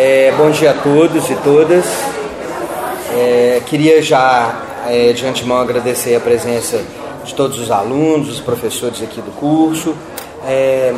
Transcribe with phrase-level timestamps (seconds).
[0.00, 1.84] É, bom dia a todos e todas.
[3.16, 6.80] É, queria já é, de antemão agradecer a presença
[7.24, 9.96] de todos os alunos, os professores aqui do curso.
[10.46, 10.94] É,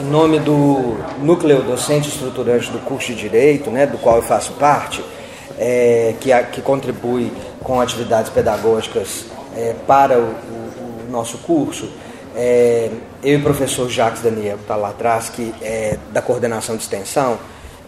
[0.00, 4.52] em nome do núcleo docente estruturante do curso de Direito, né, do qual eu faço
[4.52, 5.04] parte,
[5.58, 7.32] é, que, que contribui
[7.64, 9.24] com atividades pedagógicas
[9.56, 11.90] é, para o, o, o, nosso curso,
[12.36, 16.82] eu e o professor Jacques Daniel, que está lá atrás, que é da coordenação de
[16.82, 17.36] extensão,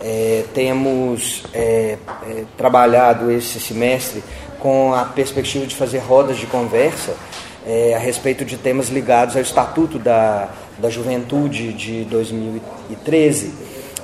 [0.01, 4.23] é, temos é, é, trabalhado esse semestre
[4.61, 7.15] com a perspectiva de fazer rodas de conversa
[7.67, 10.49] é, a respeito de temas ligados ao Estatuto da,
[10.79, 13.53] da Juventude de 2013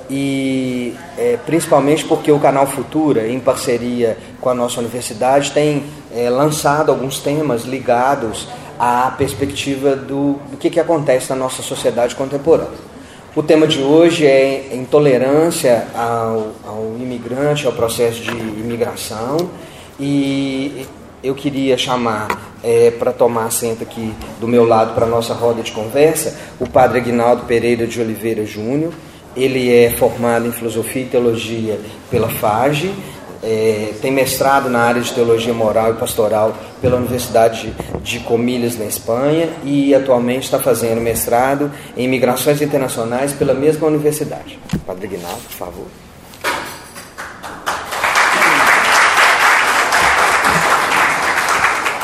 [0.09, 5.83] e é, principalmente porque o canal Futura, em parceria com a nossa universidade, tem
[6.15, 12.13] é, lançado alguns temas ligados à perspectiva do, do que, que acontece na nossa sociedade
[12.15, 12.94] contemporânea.
[13.35, 19.49] O tema de hoje é intolerância ao, ao imigrante, ao processo de imigração
[19.99, 20.85] e
[21.21, 22.29] eu queria chamar
[22.63, 26.69] é, para tomar assento aqui do meu lado para a nossa roda de conversa o
[26.69, 28.93] padre Aguinaldo Pereira de Oliveira Júnior.
[29.35, 31.77] Ele é formado em Filosofia e Teologia
[32.09, 32.93] pela FAGE,
[33.43, 38.85] é, tem mestrado na área de Teologia Moral e Pastoral pela Universidade de Comilhas, na
[38.85, 44.59] Espanha, e atualmente está fazendo mestrado em Migrações Internacionais pela mesma universidade.
[44.85, 45.85] Padre Aguinaldo, por favor.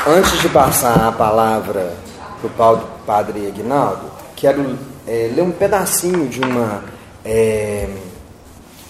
[0.04, 1.94] Antes de passar a palavra
[2.56, 6.82] para o padre Aguinaldo, quero é, ler um pedacinho de, uma,
[7.24, 7.88] é,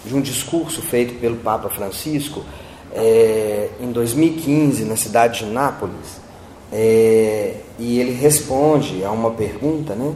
[0.05, 2.45] de um discurso feito pelo Papa Francisco
[2.93, 6.21] é, em 2015, na cidade de Nápoles.
[6.73, 10.15] É, e ele responde a uma pergunta, né?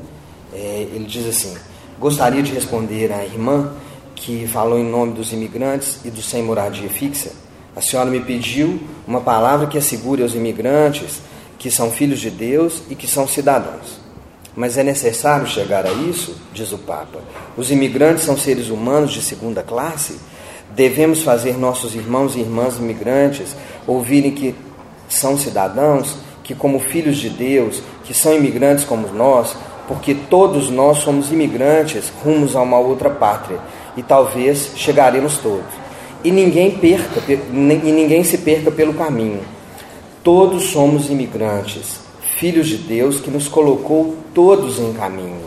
[0.52, 1.54] É, ele diz assim:
[1.98, 3.72] Gostaria de responder à irmã
[4.14, 7.30] que falou em nome dos imigrantes e dos sem moradia fixa
[7.76, 11.20] a senhora me pediu uma palavra que assegure aos imigrantes
[11.58, 14.00] que são filhos de Deus e que são cidadãos.
[14.56, 17.20] Mas é necessário chegar a isso, diz o Papa.
[17.56, 20.18] Os imigrantes são seres humanos de segunda classe.
[20.74, 23.54] Devemos fazer nossos irmãos e irmãs imigrantes
[23.86, 24.54] ouvirem que
[25.08, 29.54] são cidadãos, que, como filhos de Deus, que são imigrantes como nós,
[29.86, 33.60] porque todos nós somos imigrantes rumos a uma outra pátria
[33.96, 35.86] e talvez chegaremos todos
[36.26, 37.36] e ninguém perca e
[37.92, 39.42] ninguém se perca pelo caminho.
[40.24, 42.00] Todos somos imigrantes,
[42.36, 45.46] filhos de Deus que nos colocou todos em caminho.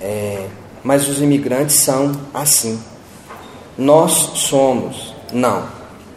[0.00, 0.46] É,
[0.82, 2.80] mas os imigrantes são assim.
[3.76, 5.64] Nós somos, não,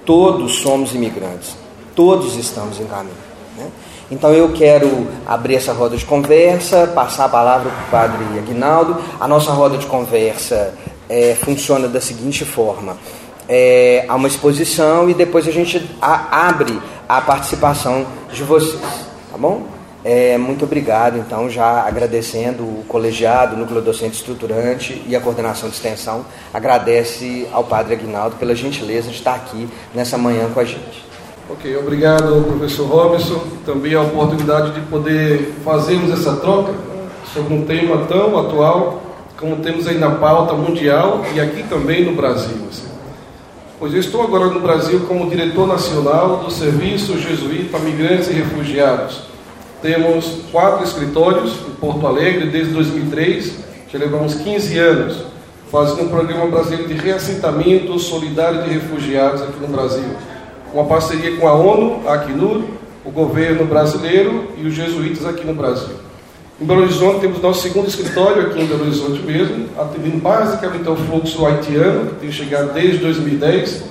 [0.06, 1.56] todos somos imigrantes,
[1.96, 3.16] todos estamos em caminho.
[3.58, 3.70] Né?
[4.10, 8.98] Então eu quero abrir essa roda de conversa, passar a palavra para o padre Aguinaldo.
[9.20, 10.74] A nossa roda de conversa
[11.10, 12.98] é, funciona da seguinte forma:
[13.48, 18.80] é, a uma exposição e depois a gente a, abre a participação de vocês,
[19.42, 19.64] bom?
[20.04, 25.70] É, muito obrigado, então, já agradecendo o colegiado, o núcleo docente estruturante e a coordenação
[25.70, 30.64] de extensão, agradece ao Padre Aguinaldo pela gentileza de estar aqui nessa manhã com a
[30.64, 31.06] gente.
[31.50, 36.74] Ok, obrigado, professor Robson, também a oportunidade de poder fazermos essa troca
[37.34, 39.02] sobre um tema tão atual
[39.42, 42.58] como temos aí na pauta mundial e aqui também no Brasil.
[42.70, 42.88] Assim.
[43.80, 49.31] Pois eu estou agora no Brasil como diretor nacional do Serviço Jesuíta Migrantes e Refugiados.
[49.82, 53.56] Temos quatro escritórios em Porto Alegre desde 2003,
[53.92, 55.32] já levamos 15 anos
[55.72, 60.04] fazendo um programa brasileiro de reassentamento solidário de refugiados aqui no Brasil.
[60.74, 62.64] Uma parceria com a ONU, a Acnur,
[63.06, 65.96] o governo brasileiro e os jesuítas aqui no Brasil.
[66.60, 70.96] Em Belo Horizonte temos nosso segundo escritório aqui em Belo Horizonte mesmo, atendendo basicamente ao
[70.96, 73.84] fluxo haitiano, que tem chegado desde 2010,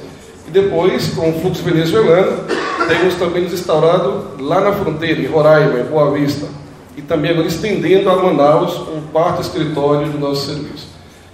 [0.47, 2.45] e depois, com o fluxo venezuelano,
[2.91, 6.49] temos também nos instaurado lá na fronteira, em Roraima, em Boa Vista,
[6.97, 10.89] e também agora estendendo a Manaus um quarto escritório do nosso serviço.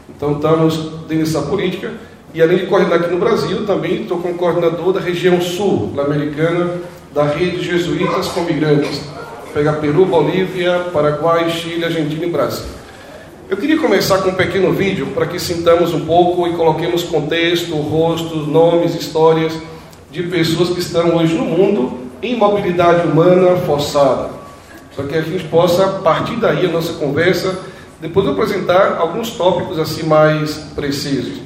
[0.08, 0.76] Então estamos
[1.08, 1.92] dentro dessa política,
[2.34, 6.74] e além de coordenar aqui no Brasil, também estou como coordenador da região sul americana
[7.14, 9.00] da rede Jesuítas com Migrantes
[9.54, 12.66] pegar Peru, Bolívia, Paraguai, Chile, Argentina e Brasil.
[13.48, 17.74] Eu queria começar com um pequeno vídeo para que sintamos um pouco e coloquemos contexto,
[17.76, 19.54] rostos, nomes, histórias
[20.10, 24.30] de pessoas que estão hoje no mundo em mobilidade humana forçada.
[24.94, 27.58] Para que a gente possa, a partir daí, a nossa conversa,
[28.00, 31.40] depois apresentar alguns tópicos assim mais precisos.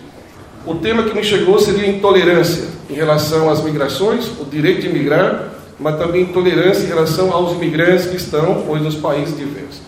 [0.66, 5.50] O tema que me chegou seria intolerância em relação às migrações, o direito de migrar
[5.80, 9.80] mas também tolerância em relação aos imigrantes que estão hoje nos países diversos.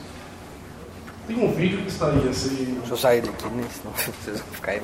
[1.28, 2.76] Tem um vídeo que está aí assim.
[2.78, 3.64] Deixa eu sair daqui, né?
[3.70, 3.92] Senão
[4.25, 4.80] vocês vão ficar aí.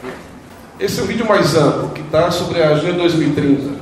[0.80, 3.78] Esse é o vídeo mais amplo, que está sobre a Agenda 2030.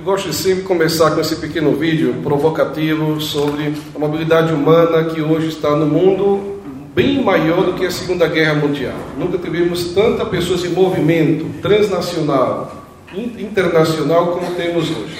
[0.00, 5.20] Eu gosto de sempre começar com esse pequeno vídeo provocativo sobre a mobilidade humana que
[5.20, 6.58] hoje está no mundo
[6.94, 8.94] bem maior do que a Segunda Guerra Mundial.
[9.18, 12.82] Nunca tivemos tanta pessoas em movimento transnacional,
[13.14, 15.18] internacional como temos hoje.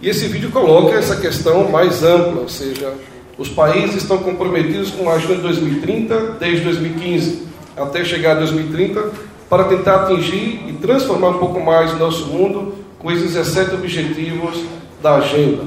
[0.00, 2.94] E esse vídeo coloca essa questão mais ampla, ou seja,
[3.36, 7.42] os países estão comprometidos com a Agenda 2030 desde 2015
[7.76, 9.04] até chegar a 2030
[9.50, 14.64] para tentar atingir e transformar um pouco mais o nosso mundo com esses 17 objetivos
[15.02, 15.62] da agenda.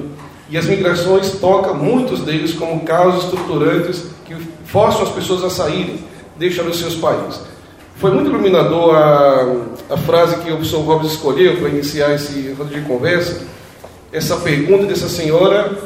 [0.50, 4.34] E as migrações tocam muitos deles como causas estruturantes que
[4.66, 6.00] forçam as pessoas a saírem,
[6.36, 7.42] deixando os seus países.
[7.98, 9.56] Foi muito iluminador a,
[9.92, 13.46] a frase que o professor Robles escolheu para iniciar esse rodo de conversa,
[14.12, 15.78] essa pergunta dessa senhora,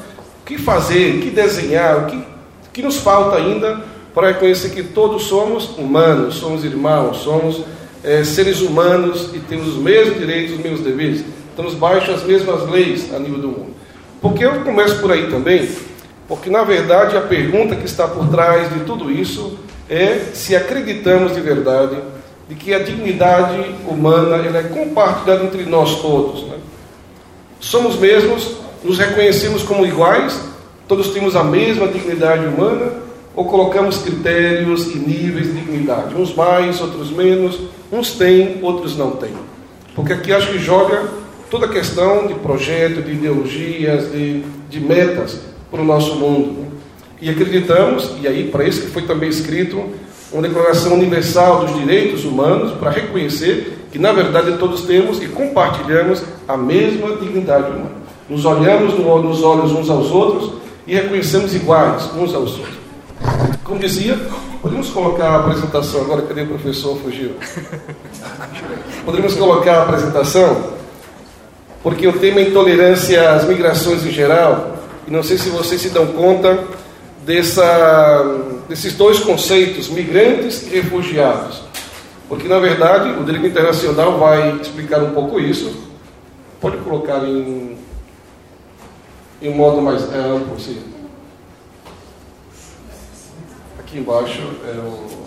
[0.41, 2.24] o que fazer, o que desenhar, o que,
[2.72, 3.84] que nos falta ainda
[4.15, 7.65] para reconhecer que todos somos humanos, somos irmãos, somos
[8.05, 12.67] é, seres humanos e temos os mesmos direitos, os mesmos deveres estamos baixo as mesmas
[12.70, 13.75] leis a nível do mundo.
[14.22, 15.70] Porque eu começo por aí também,
[16.27, 19.58] porque na verdade a pergunta que está por trás de tudo isso
[19.89, 21.98] é se acreditamos de verdade
[22.48, 26.43] de que a dignidade humana ela é compartilhada entre nós todos.
[26.43, 26.58] Né?
[27.60, 30.39] Somos mesmos, nos reconhecemos como iguais,
[30.88, 32.91] todos temos a mesma dignidade humana,
[33.34, 37.60] ou colocamos critérios e níveis de dignidade, uns mais, outros menos,
[37.91, 39.34] uns têm, outros não têm.
[39.96, 41.21] Porque aqui acho que joga
[41.51, 45.38] toda a questão de projeto, de ideologias, de, de metas
[45.70, 46.72] para o nosso mundo.
[47.22, 49.84] E acreditamos, e aí para isso que foi também escrito
[50.31, 56.24] uma Declaração Universal dos Direitos Humanos, para reconhecer que na verdade todos temos e compartilhamos
[56.48, 57.91] a mesma dignidade humana.
[58.29, 60.53] Nos olhamos nos olhos uns aos outros
[60.88, 62.75] e reconhecemos iguais uns aos outros.
[63.65, 64.17] Como dizia,
[64.62, 66.98] podemos colocar a apresentação agora, cadê o professor?
[66.98, 67.31] Fugiu.
[69.03, 70.80] Poderíamos colocar a apresentação,
[71.83, 75.89] porque o tema é intolerância às migrações em geral, e não sei se vocês se
[75.89, 76.63] dão conta
[77.25, 78.23] dessa,
[78.69, 81.61] desses dois conceitos, migrantes e refugiados.
[82.27, 85.89] Porque, na verdade, o direito internacional vai explicar um pouco isso.
[86.61, 87.77] Pode colocar em,
[89.41, 90.81] em um modo mais amplo, sim.
[93.79, 95.21] Aqui embaixo é o.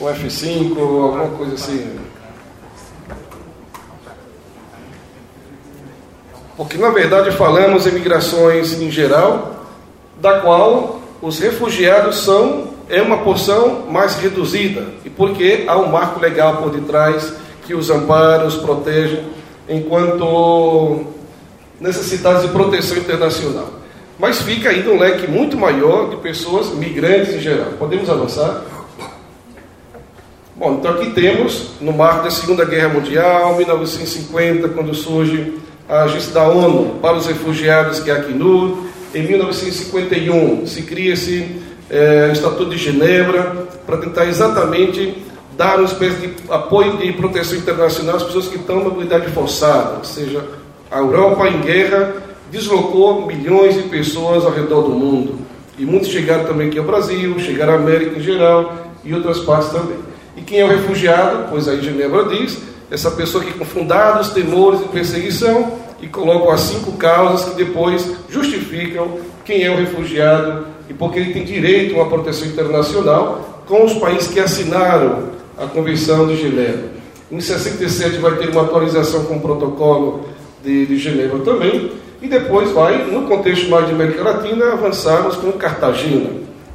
[0.00, 1.98] O F5, alguma coisa assim.
[6.56, 9.64] Porque, na verdade, falamos em migrações em geral,
[10.20, 16.18] da qual os refugiados são é uma porção mais reduzida, e porque há um marco
[16.18, 17.32] legal por detrás
[17.66, 19.22] que os ampara, os protege,
[19.68, 21.04] enquanto
[21.78, 23.68] necessitados de proteção internacional.
[24.18, 27.72] Mas fica ainda um leque muito maior de pessoas migrantes em geral.
[27.78, 28.64] Podemos avançar?
[30.58, 35.54] Bom, então aqui temos, no marco da Segunda Guerra Mundial, 1950, quando surge
[35.88, 38.76] a Agência da ONU para os Refugiados, que é a Acnur.
[39.14, 45.22] Em 1951 se cria-se é, o Estatuto de Genebra para tentar exatamente
[45.56, 49.98] dar uma espécie de apoio de proteção internacional às pessoas que estão na mobilidade forçada,
[49.98, 50.44] ou seja,
[50.90, 52.14] a Europa em guerra
[52.50, 55.38] deslocou milhões de pessoas ao redor do mundo.
[55.78, 58.74] E muitos chegaram também aqui ao Brasil, chegaram à América em geral
[59.04, 60.08] e outras partes também.
[60.38, 61.48] E quem é o refugiado?
[61.50, 66.60] Pois aí Genebra diz, essa pessoa que com fundados temores de perseguição e colocam as
[66.60, 72.02] cinco causas que depois justificam quem é o refugiado e porque ele tem direito a
[72.02, 76.92] uma proteção internacional com os países que assinaram a Convenção de Genebra.
[77.32, 80.24] Em 67 vai ter uma atualização com o protocolo
[80.62, 81.90] de, de Genebra também,
[82.22, 86.30] e depois vai, no contexto mais de América Latina, avançarmos com Cartagena,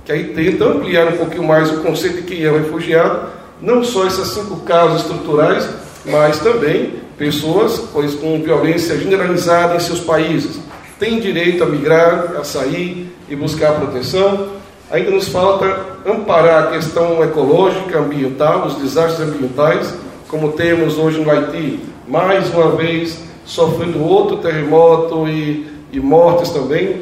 [0.06, 3.82] que aí tenta ampliar um pouquinho mais o conceito de quem é o refugiado, não
[3.82, 5.68] só essas cinco causas estruturais,
[6.06, 10.60] mas também pessoas pois, com violência generalizada em seus países.
[11.00, 14.50] Têm direito a migrar, a sair e buscar proteção.
[14.92, 15.66] Ainda nos falta
[16.06, 19.94] amparar a questão ecológica, ambiental, os desastres ambientais,
[20.28, 27.02] como temos hoje no Haiti, mais uma vez sofrendo outro terremoto e, e mortes também,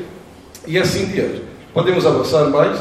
[0.68, 1.42] e assim diante.
[1.74, 2.80] Podemos avançar mais?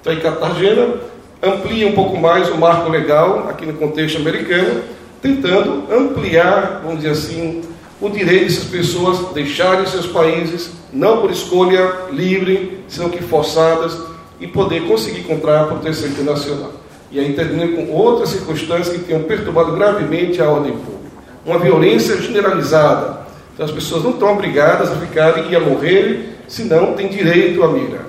[0.00, 0.94] Então, em Cartagena,
[1.42, 4.82] amplia um pouco mais o marco legal aqui no contexto americano,
[5.22, 7.62] tentando ampliar, vamos dizer assim,
[8.00, 13.98] o direito dessas pessoas deixarem seus países, não por escolha livre, senão que forçadas,
[14.40, 16.72] e poder conseguir encontrar proteção internacional.
[17.10, 21.08] E aí termina com outras circunstâncias que tenham perturbado gravemente a ordem pública.
[21.44, 23.26] Uma violência generalizada.
[23.54, 27.68] Então as pessoas não estão obrigadas a ficarem e a morrerem, senão têm direito a
[27.68, 28.06] migrar.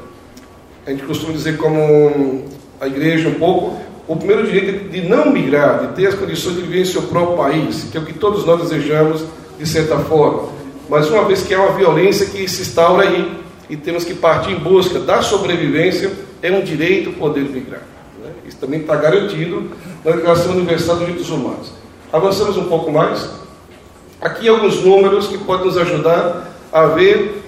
[0.85, 2.45] A gente costuma dizer como
[2.79, 6.61] a igreja um pouco, o primeiro direito de não migrar, de ter as condições de
[6.61, 9.23] viver em seu próprio país, que é o que todos nós desejamos,
[9.57, 10.49] de certa forma.
[10.89, 14.51] Mas uma vez que há uma violência que se instaura aí, e temos que partir
[14.51, 17.81] em busca da sobrevivência, é um direito poder migrar.
[18.23, 18.31] Né?
[18.47, 19.69] Isso também está garantido
[20.03, 21.71] na Declaração Universal dos Direitos Humanos.
[22.11, 23.29] Avançamos um pouco mais.
[24.19, 27.43] Aqui alguns números que podem nos ajudar a ver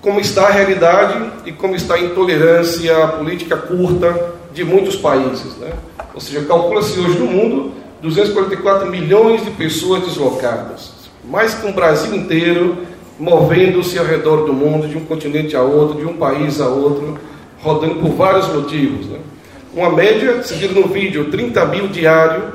[0.00, 5.56] como está a realidade e como está a intolerância política curta de muitos países.
[5.58, 5.72] Né?
[6.14, 10.92] Ou seja, calcula-se hoje no mundo 244 milhões de pessoas deslocadas,
[11.24, 12.78] mais que um Brasil inteiro
[13.18, 17.18] movendo-se ao redor do mundo, de um continente a outro, de um país a outro,
[17.60, 19.06] rodando por vários motivos.
[19.06, 19.18] Né?
[19.74, 22.54] Uma média, seguido no vídeo, 30 mil diário,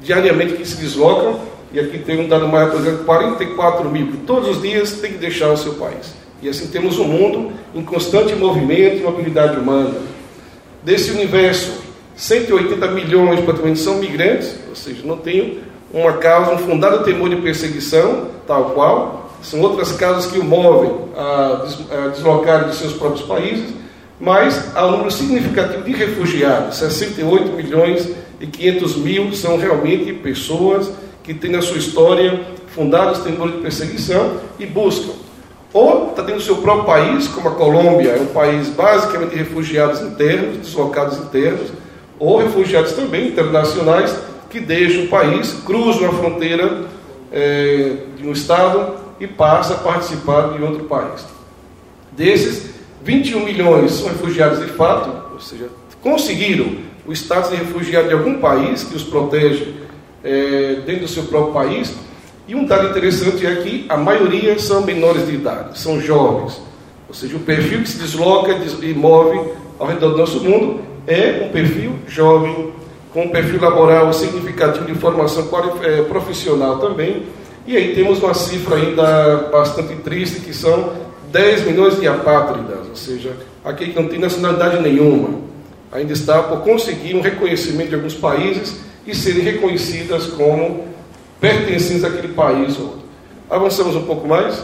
[0.00, 1.40] diariamente que se deslocam,
[1.72, 5.18] e aqui tem um dado mais atualizado, 44 mil, que todos os dias tem que
[5.18, 6.14] deixar o seu país.
[6.42, 9.94] E assim temos um mundo em constante movimento e mobilidade humana.
[10.82, 11.72] Desse universo,
[12.16, 15.60] 180 milhões praticamente são migrantes, ou seja, não tem
[15.92, 19.30] uma causa, um fundado temor de perseguição, tal qual.
[19.42, 23.74] São outras causas que o movem a, deslocar de seus próprios países,
[24.20, 28.08] mas há um número significativo de refugiados, 68 milhões
[28.40, 30.90] e 500 mil são realmente pessoas
[31.22, 35.21] que têm na sua história fundados temor de perseguição e buscam
[35.72, 39.36] ou está dentro do seu próprio país, como a Colômbia, é um país basicamente de
[39.36, 41.70] refugiados internos, deslocados internos,
[42.18, 44.14] ou refugiados também internacionais
[44.50, 46.82] que deixam o país, cruzam a fronteira
[47.32, 51.24] é, de um estado e passa a participar de outro país.
[52.12, 52.70] Desses,
[53.02, 55.68] 21 milhões são refugiados de fato, ou seja,
[56.02, 56.76] conseguiram
[57.06, 59.74] o status de refugiado de algum país que os protege
[60.22, 61.94] é, dentro do seu próprio país.
[62.52, 66.60] E um dado interessante é que a maioria são menores de idade, são jovens.
[67.08, 69.40] Ou seja, o perfil que se desloca e move
[69.78, 72.70] ao redor do nosso mundo é um perfil jovem,
[73.10, 75.48] com um perfil laboral significativo de formação
[75.82, 77.22] é, profissional também.
[77.66, 80.92] E aí temos uma cifra ainda bastante triste, que são
[81.32, 85.40] 10 milhões de apátridas, ou seja, aquele que não tem nacionalidade nenhuma.
[85.90, 90.91] Ainda está por conseguir um reconhecimento de alguns países e serem reconhecidas como
[91.42, 92.78] pertencentes àquele país.
[93.50, 94.62] Avançamos um pouco mais.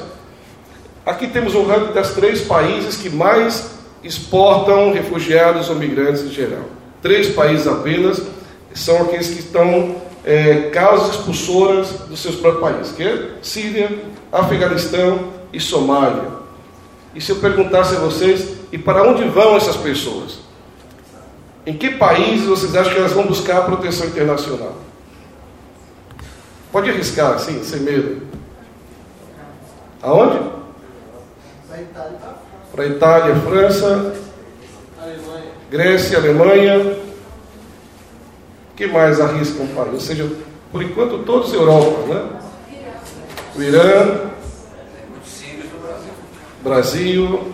[1.05, 3.73] Aqui temos um ranking das três países que mais
[4.05, 6.63] exportam refugiados ou migrantes em geral.
[7.03, 8.23] Três países apenas
[8.73, 13.91] são aqueles que estão é, causas expulsoras dos seus próprios países, que é Síria,
[14.31, 16.39] Afeganistão e Somália.
[17.13, 20.39] E se eu perguntasse a vocês, e para onde vão essas pessoas?
[21.67, 24.88] Em que países vocês acham que elas vão buscar proteção internacional?
[26.71, 28.23] Pode arriscar, assim, sem medo.
[30.03, 30.39] Aonde?
[31.69, 32.19] Para Itália.
[32.73, 34.15] Para Itália, França,
[35.01, 35.53] Alemanha.
[35.71, 36.97] Grécia, Alemanha.
[38.77, 39.93] que mais arriscam um país?
[39.95, 40.31] Ou seja,
[40.71, 42.29] por enquanto todos Europa, né?
[43.57, 44.29] O Irã,
[46.63, 47.53] Brasil.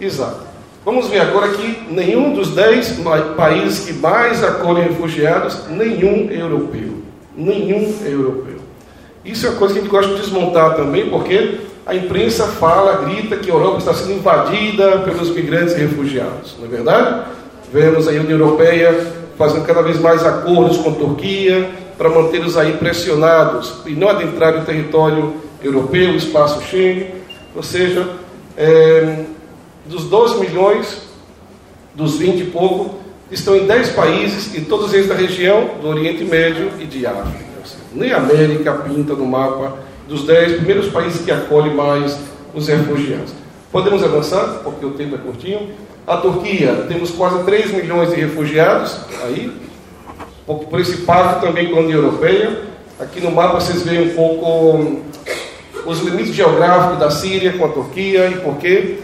[0.00, 0.46] Exato.
[0.84, 2.98] Vamos ver agora que nenhum dos dez
[3.36, 6.97] países que mais acolhem refugiados, nenhum europeu.
[7.38, 8.56] Nenhum europeu.
[9.24, 13.04] Isso é uma coisa que a gente gosta de desmontar também, porque a imprensa fala,
[13.04, 16.56] grita que a Europa está sendo invadida pelos migrantes e refugiados.
[16.58, 17.22] Não é verdade?
[17.72, 19.06] Vemos a União Europeia
[19.38, 24.62] fazendo cada vez mais acordos com a Turquia para mantê-los aí pressionados e não adentrarem
[24.62, 27.14] o território europeu, o espaço Schengen.
[27.54, 28.08] Ou seja,
[28.56, 29.24] é,
[29.86, 31.02] dos 12 milhões,
[31.94, 32.98] dos 20 e pouco,
[33.30, 37.48] estão em 10 países, e todos eles da região do Oriente Médio e de África.
[37.92, 42.18] Nem a América pinta no mapa dos 10 primeiros países que acolhem mais
[42.54, 43.32] os refugiados.
[43.70, 45.70] Podemos avançar, porque o tempo é curtinho.
[46.06, 49.52] A Turquia, temos quase 3 milhões de refugiados aí,
[50.46, 52.62] por esse pacto também com a União Europeia.
[52.98, 55.02] Aqui no mapa vocês veem um pouco
[55.84, 58.98] os limites geográficos da Síria com a Turquia e por quê.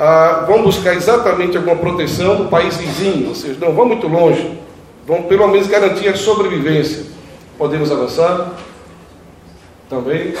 [0.00, 4.56] Ah, vão buscar exatamente alguma proteção do país vizinho, ou seja, não vão muito longe,
[5.04, 7.06] vão pelo menos garantir a sobrevivência.
[7.58, 8.54] Podemos avançar?
[9.90, 10.34] Também.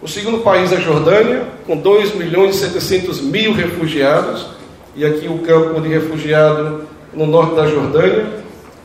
[0.00, 4.46] O segundo país é a Jordânia, com 2 milhões e 700 mil refugiados,
[4.94, 8.26] e aqui o campo de refugiado no norte da Jordânia,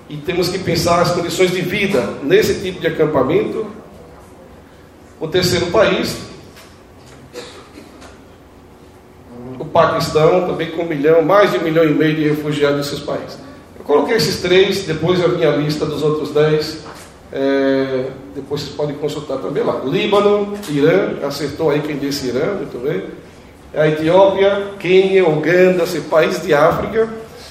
[0.09, 3.67] e temos que pensar as condições de vida nesse tipo de acampamento,
[5.19, 6.17] o terceiro país,
[9.59, 12.99] o Paquistão, também com um milhão, mais de um milhão e meio de refugiados nesses
[12.99, 13.39] países.
[13.77, 16.83] Eu coloquei esses três, depois a lista dos outros dez.
[17.31, 18.05] É,
[18.35, 19.81] depois vocês podem consultar também lá.
[19.83, 23.05] Líbano, Irã, acertou aí quem disse Irã, muito bem.
[23.75, 27.09] A Etiópia, Quênia, Uganda, assim, países de África,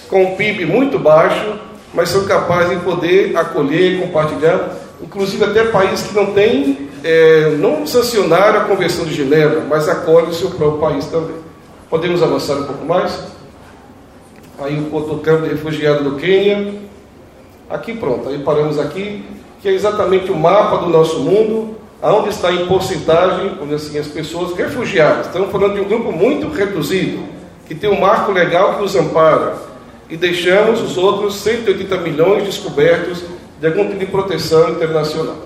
[0.08, 1.58] com um PIB muito baixo,
[1.92, 4.70] mas são capazes de poder acolher, compartilhar,
[5.02, 10.30] inclusive até países que não têm é, não sancionaram a Convenção de Genebra, mas acolhem
[10.30, 11.41] o seu próprio país também.
[11.92, 13.22] Podemos avançar um pouco mais?
[14.58, 16.72] Aí o outro campo de refugiado do Quênia.
[17.68, 19.22] Aqui pronto, aí paramos aqui,
[19.60, 24.56] que é exatamente o mapa do nosso mundo, aonde está em porcentagem, assim, as pessoas
[24.56, 25.26] refugiadas.
[25.26, 27.24] Estamos falando de um grupo muito reduzido,
[27.68, 29.56] que tem um marco legal que os ampara.
[30.08, 33.22] E deixamos os outros 180 milhões descobertos
[33.60, 35.36] de algum tipo de proteção internacional.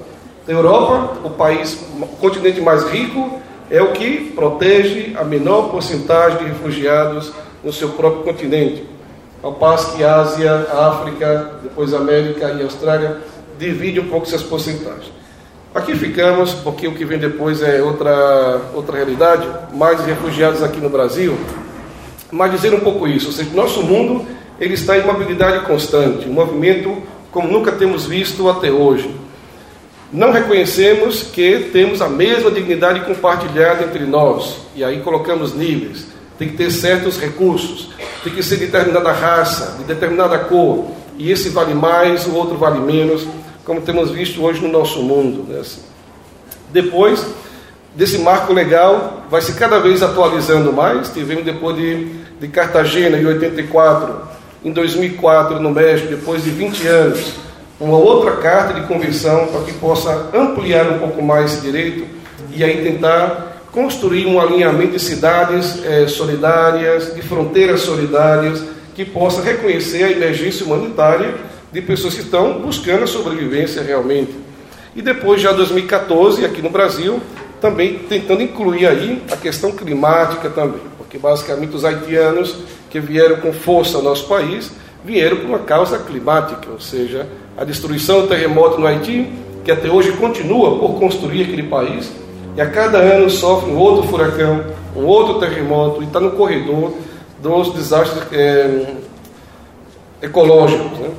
[0.47, 6.39] Na Europa, o país, o continente mais rico, é o que protege a menor porcentagem
[6.39, 7.33] de refugiados
[7.65, 8.85] no seu próprio continente.
[9.43, 13.19] Ao passo que a Ásia, a África, depois a América e a Austrália
[13.59, 15.13] dividem um pouco essas porcentagens.
[15.75, 20.89] Aqui ficamos, porque o que vem depois é outra, outra realidade, mais refugiados aqui no
[20.89, 21.37] Brasil.
[22.31, 24.25] Mas dizer um pouco isso, ou seja, nosso mundo
[24.59, 29.15] ele está em mobilidade constante, um movimento como nunca temos visto até hoje
[30.13, 34.59] não reconhecemos que temos a mesma dignidade compartilhada entre nós.
[34.75, 36.07] E aí colocamos níveis.
[36.39, 37.91] Tem que ter certos recursos,
[38.23, 40.91] tem que ser de determinada raça, de determinada cor.
[41.19, 43.27] E esse vale mais, o outro vale menos,
[43.65, 45.51] como temos visto hoje no nosso mundo.
[45.51, 45.61] Né?
[45.61, 45.81] Assim.
[46.71, 47.27] Depois
[47.95, 51.09] desse marco legal, vai se cada vez atualizando mais.
[51.09, 52.05] Tivemos depois de,
[52.39, 54.15] de Cartagena, em 84,
[54.63, 57.46] em 2004, no México, depois de 20 anos
[57.79, 62.07] uma outra carta de convenção para que possa ampliar um pouco mais esse direito.
[62.55, 69.43] e aí tentar construir um alinhamento de cidades é, solidárias, de fronteiras solidárias, que possa
[69.43, 71.35] reconhecer a emergência humanitária
[71.71, 74.35] de pessoas que estão buscando a sobrevivência realmente.
[74.95, 77.21] E depois, já 2014, aqui no Brasil,
[77.61, 82.57] também tentando incluir aí a questão climática também, porque basicamente os haitianos
[82.89, 84.73] que vieram com força ao nosso país
[85.07, 89.33] vieram por uma causa climática, ou seja, a destruição do terremoto no Haiti,
[89.65, 92.11] que até hoje continua por construir aquele país,
[92.57, 94.65] e a cada ano sofre um outro furacão,
[94.97, 96.93] um outro terremoto, e está no corredor
[97.41, 98.95] dos desastres é,
[100.21, 100.99] ecológicos.
[100.99, 101.11] Né?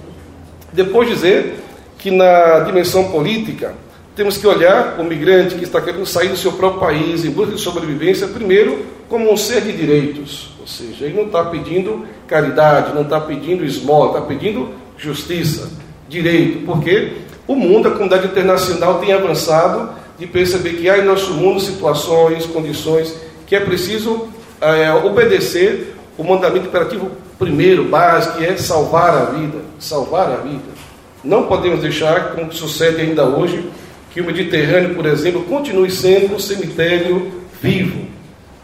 [0.73, 1.57] Depois dizer
[1.97, 3.73] que na dimensão política,
[4.17, 7.53] temos que olhar o migrante que está querendo sair do seu próprio país em busca
[7.53, 10.49] de sobrevivência, primeiro, como um ser de direitos.
[10.59, 15.69] Ou seja, ele não está pedindo caridade, não está pedindo esmola, está pedindo justiça,
[16.09, 17.13] direito, porque
[17.47, 22.47] o mundo, a comunidade internacional tem avançado de perceber que há em nosso mundo situações,
[22.47, 29.25] condições que é preciso é, obedecer o mandamento imperativo primeiro, básico, que é salvar a
[29.25, 30.75] vida, salvar a vida.
[31.23, 33.69] Não podemos deixar, como sucede ainda hoje,
[34.17, 38.07] que o Mediterrâneo, por exemplo, continue sendo um cemitério vivo,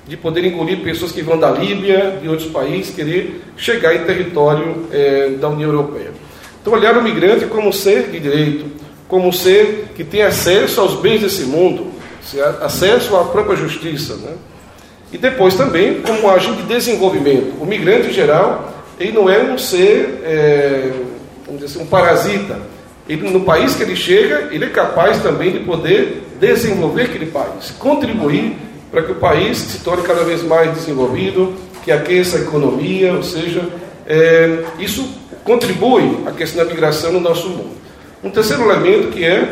[0.08, 4.88] de poder engolir pessoas que vão da Líbia, de outros países, querer chegar em território
[4.92, 6.10] é, da União Europeia.
[6.60, 8.66] Então, olhar o migrante como um ser de direito,
[9.08, 11.92] como um ser que tem acesso aos bens desse mundo,
[12.60, 14.16] acesso à própria justiça.
[14.16, 14.34] Né?
[15.12, 17.62] E depois também como um agente de desenvolvimento.
[17.62, 20.92] O migrante, em geral, ele não é um ser, é,
[21.46, 22.60] vamos dizer assim, um parasita.
[23.08, 27.72] Ele, no país que ele chega, ele é capaz também de poder desenvolver aquele país,
[27.78, 28.56] contribuir
[28.92, 33.24] para que o país se torne cada vez mais desenvolvido, que aqueça a economia, ou
[33.24, 33.68] seja,
[34.06, 35.10] é, isso
[35.44, 37.76] contribui à questão da migração no nosso mundo.
[38.24, 39.52] Um terceiro elemento que é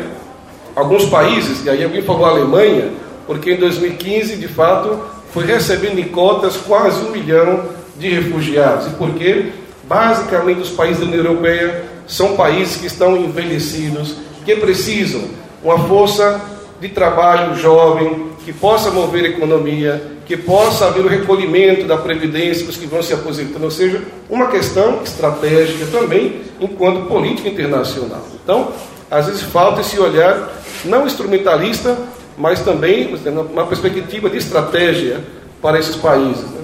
[0.74, 2.90] alguns países, e aí alguém falou a Alemanha,
[3.26, 4.98] porque em 2015, de fato,
[5.32, 8.86] foi recebendo em cotas quase um milhão de refugiados.
[8.86, 9.46] E por quê?
[9.84, 15.22] Basicamente, os países da União Europeia são países que estão envelhecidos, que precisam
[15.64, 16.40] uma força
[16.78, 22.66] de trabalho jovem, que possa mover a economia, que possa haver o recolhimento da previdência
[22.66, 28.26] dos que vão se aposentando, ou seja, uma questão estratégica também enquanto política internacional.
[28.44, 28.72] Então,
[29.10, 30.52] às vezes falta esse olhar
[30.84, 31.96] não instrumentalista,
[32.36, 33.14] mas também
[33.50, 35.20] uma perspectiva de estratégia
[35.62, 36.42] para esses países.
[36.42, 36.60] Né?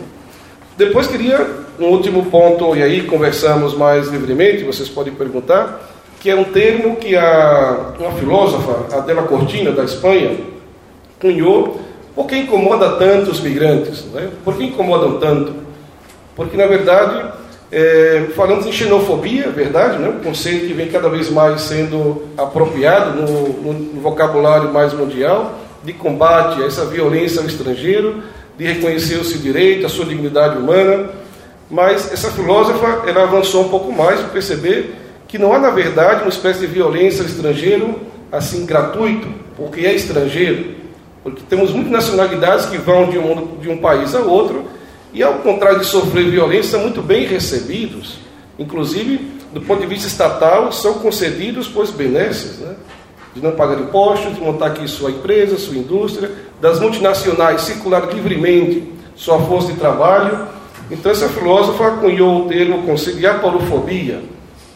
[0.77, 5.81] Depois queria um último ponto, e aí conversamos mais livremente, vocês podem perguntar,
[6.21, 10.37] que é um termo que a, uma filósofa, Adela Cortina, da Espanha,
[11.21, 11.81] cunhou,
[12.14, 14.05] por que incomoda tanto os migrantes?
[14.07, 14.29] Né?
[14.45, 15.53] Por que incomodam tanto?
[16.35, 17.31] Porque, na verdade,
[17.71, 20.09] é, falamos em xenofobia, é verdade, né?
[20.09, 25.61] um conceito que vem cada vez mais sendo apropriado no, no, no vocabulário mais mundial,
[25.85, 28.23] de combate a essa violência ao estrangeiro,
[28.57, 31.11] de reconhecer o seu direito, a sua dignidade humana.
[31.71, 34.95] Mas essa filósofa ela avançou um pouco mais para perceber
[35.27, 38.01] que não há, na verdade, uma espécie de violência estrangeiro
[38.33, 40.77] assim gratuito, porque é estrangeiro.
[41.23, 44.65] Porque temos muitas nacionalidades que vão de um, de um país a outro
[45.13, 48.19] e, ao contrário de sofrer violência, são muito bem recebidos.
[48.59, 49.19] Inclusive,
[49.53, 52.75] do ponto de vista estatal, são concedidos, pois, benesses, né?
[53.35, 58.93] de não pagar impostos, de montar aqui sua empresa, sua indústria, das multinacionais circular livremente
[59.15, 60.47] sua força de trabalho.
[60.90, 64.22] Então, essa filósofa cunhou o termo conceito de apolofobia,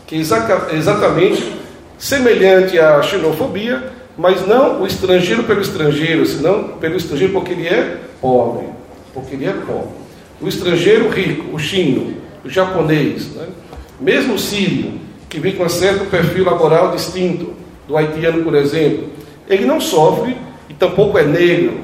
[0.07, 1.53] que é exatamente
[1.98, 7.98] semelhante à xenofobia, mas não o estrangeiro pelo estrangeiro, senão pelo estrangeiro porque ele é
[8.20, 8.66] pobre,
[9.14, 10.03] porque ele é pobre.
[10.40, 13.46] O estrangeiro rico, o chino, o japonês, né?
[14.01, 17.55] mesmo o sírio, que vem com um certo perfil laboral distinto
[17.88, 19.09] do haitiano, por exemplo,
[19.48, 20.37] ele não sofre,
[20.68, 21.81] e tampouco é negro,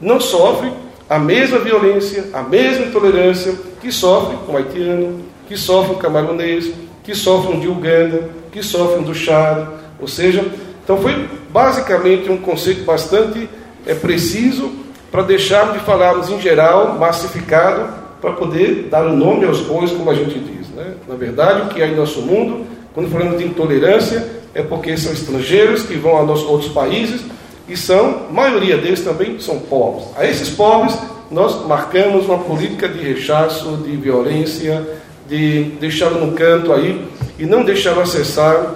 [0.00, 0.70] não sofre
[1.14, 6.72] a mesma violência, a mesma intolerância que sofre um haitiano, que sofre um camaronês,
[7.04, 9.68] que sofre um de Uganda, que sofre um do Chad,
[10.00, 10.44] ou seja,
[10.82, 13.48] então foi basicamente um conceito bastante
[13.86, 14.72] é, preciso
[15.12, 19.92] para deixarmos de falarmos em geral, massificado, para poder dar o um nome aos bois,
[19.92, 20.68] como a gente diz.
[20.70, 20.94] Né?
[21.06, 25.12] Na verdade, o que há em nosso mundo, quando falamos de intolerância, é porque são
[25.12, 27.20] estrangeiros que vão a nossos, outros países
[27.68, 30.06] e são, a maioria deles também são pobres.
[30.16, 30.96] A esses pobres,
[31.30, 34.86] nós marcamos uma política de rechaço, de violência,
[35.28, 37.06] de deixá-lo no canto aí
[37.38, 38.74] e não deixá-lo acessar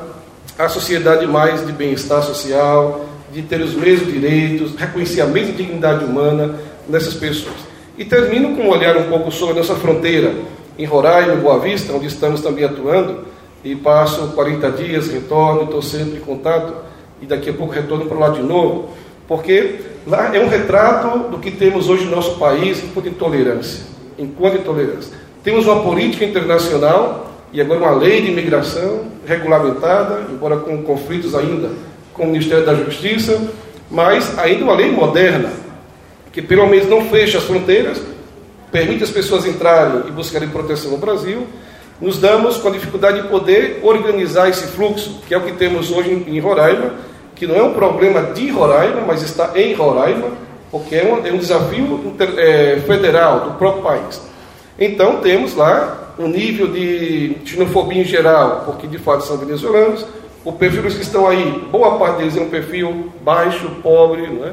[0.58, 6.58] a sociedade mais de bem-estar social, de ter os mesmos direitos, reconhecimento de dignidade humana
[6.88, 7.56] nessas pessoas.
[7.96, 10.34] E termino com um olhar um pouco sobre a nossa fronteira,
[10.78, 13.26] em Roraima, Boa Vista, onde estamos também atuando,
[13.62, 16.74] e passo 40 dias, retorno, estou sempre em contato,
[17.20, 18.90] e daqui a pouco retorno para lá de novo,
[19.26, 23.84] porque Lá é um retrato do que temos hoje no nosso país enquanto intolerância.
[24.18, 25.12] Enquanto intolerância.
[25.44, 31.70] Temos uma política internacional e agora uma lei de imigração regulamentada, embora com conflitos ainda
[32.14, 33.38] com o Ministério da Justiça,
[33.90, 35.50] mas ainda uma lei moderna,
[36.32, 38.00] que pelo menos não fecha as fronteiras,
[38.72, 41.46] permite as pessoas entrarem e buscarem proteção no Brasil,
[42.00, 45.90] nos damos com a dificuldade de poder organizar esse fluxo, que é o que temos
[45.90, 46.94] hoje em Roraima,
[47.34, 50.28] que não é um problema de Roraima, mas está em Roraima,
[50.70, 54.20] porque é um, é um desafio inter, é, federal do próprio país.
[54.78, 60.04] Então temos lá um nível de xenofobia em geral, porque de fato são venezuelanos,
[60.44, 64.52] o perfil que estão aí, boa parte deles é um perfil baixo, pobre, não é?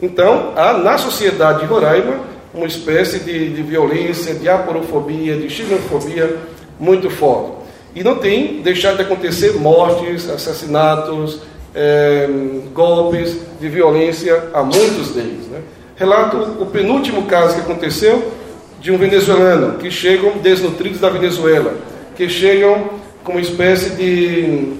[0.00, 2.20] Então, há na sociedade de Roraima
[2.52, 6.36] uma espécie de, de violência, de aporofobia, de xenofobia
[6.78, 7.52] muito forte.
[7.94, 11.40] E não tem deixado de acontecer mortes, assassinatos,
[11.74, 12.28] é,
[12.72, 15.46] golpes de violência a muitos deles.
[15.48, 15.60] Né?
[15.96, 18.32] Relato o penúltimo caso que aconteceu
[18.80, 21.74] de um venezuelano que chegam desnutridos da Venezuela,
[22.16, 22.90] que chegam
[23.22, 24.74] com uma espécie de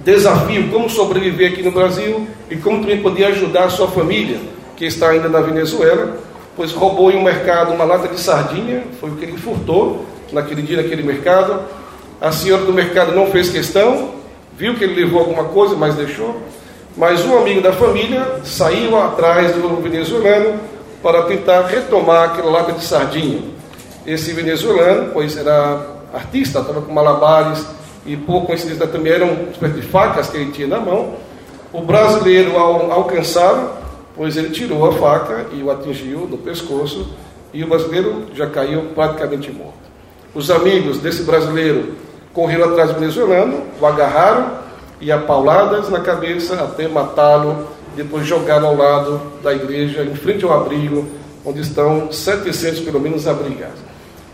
[0.00, 4.38] desafio como sobreviver aqui no Brasil e como também poder ajudar a sua família
[4.76, 6.18] que está ainda na Venezuela,
[6.56, 10.62] pois roubou em um mercado uma lata de sardinha, foi o que ele furtou naquele
[10.62, 11.60] dia naquele mercado.
[12.20, 14.14] A senhora do mercado não fez questão,
[14.56, 16.36] viu que ele levou alguma coisa, mas deixou.
[16.96, 20.58] Mas um amigo da família saiu atrás do venezuelano
[21.02, 23.40] para tentar retomar aquela lata de sardinha.
[24.04, 27.64] Esse venezuelano, pois era artista, estava com malabares
[28.04, 29.28] e por coincidência também eram
[29.60, 31.14] uma de facas que ele tinha na mão.
[31.72, 33.70] O brasileiro, ao alcançá-lo,
[34.16, 37.14] pois ele tirou a faca e o atingiu no pescoço
[37.52, 39.87] e o brasileiro já caiu praticamente morto.
[40.34, 41.94] Os amigos desse brasileiro
[42.32, 44.58] correram atrás do venezuelano, o agarraram
[45.00, 50.44] e a pauladas na cabeça até matá-lo, depois jogaram ao lado da igreja, em frente
[50.44, 51.06] ao abrigo,
[51.44, 53.80] onde estão 700 pelo menos abrigados.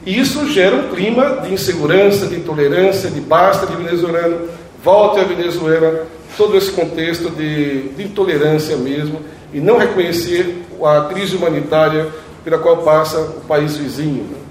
[0.05, 4.49] E isso gera um clima de insegurança, de intolerância, de basta de venezuelano,
[4.83, 9.21] volte à Venezuela, todo esse contexto de, de intolerância mesmo,
[9.53, 12.09] e não reconhecer a crise humanitária
[12.45, 14.44] pela qual passa o país vizinho.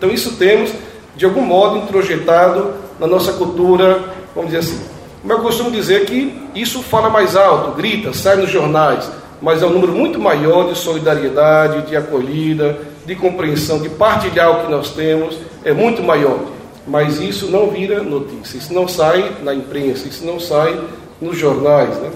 [0.00, 0.72] Então, isso temos,
[1.14, 4.02] de algum modo, introjetado na nossa cultura,
[4.34, 4.80] vamos dizer assim.
[5.22, 9.10] Mas eu costumo dizer que isso fala mais alto, grita, sai nos jornais,
[9.42, 14.64] mas é um número muito maior de solidariedade, de acolhida, de compreensão, de partilhar o
[14.64, 15.36] que nós temos,
[15.66, 16.38] é muito maior.
[16.86, 20.80] Mas isso não vira notícia, isso não sai na imprensa, isso não sai
[21.20, 21.94] nos jornais.
[21.98, 22.10] Né?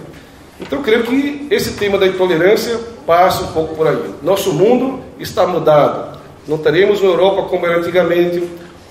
[0.58, 4.14] Então, eu creio que esse tema da intolerância passa um pouco por aí.
[4.22, 6.13] Nosso mundo está mudado.
[6.46, 8.42] Não teremos uma Europa como era antigamente.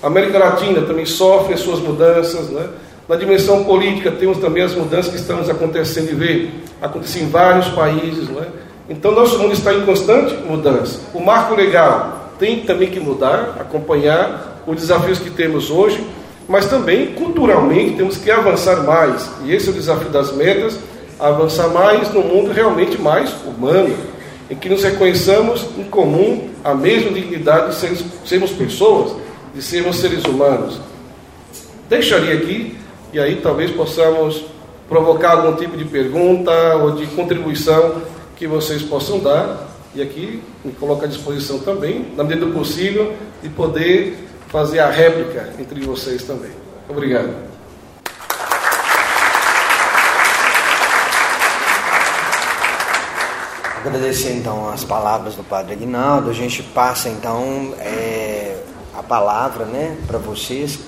[0.02, 2.48] A América Latina também sofre as suas mudanças.
[2.48, 2.68] Né?
[3.08, 7.68] Na dimensão política, temos também as mudanças que estamos acontecendo e ver acontecer em vários
[7.68, 8.28] países.
[8.28, 8.46] Né?
[8.88, 11.00] Então, nosso mundo está em constante mudança.
[11.14, 16.04] O marco legal tem também que mudar, acompanhar os desafios que temos hoje,
[16.48, 19.30] mas também, culturalmente, temos que avançar mais.
[19.44, 20.78] E esse é o desafio das metas
[21.18, 23.94] avançar mais no mundo realmente mais humano,
[24.50, 29.16] em que nos reconheçamos em comum a mesma dignidade de sermos, pessoas,
[29.54, 30.80] de sermos seres humanos.
[31.88, 32.76] Deixaria aqui,
[33.12, 34.44] e aí talvez possamos
[34.88, 38.02] provocar algum tipo de pergunta ou de contribuição
[38.36, 43.14] que vocês possam dar, e aqui me coloco à disposição também, na medida do possível,
[43.42, 46.50] de poder fazer a réplica entre vocês também.
[46.88, 47.53] Obrigado.
[53.84, 56.30] Agradecer então as palavras do Padre Aguinaldo.
[56.30, 58.58] A gente passa então é,
[58.96, 60.78] a palavra né, para vocês.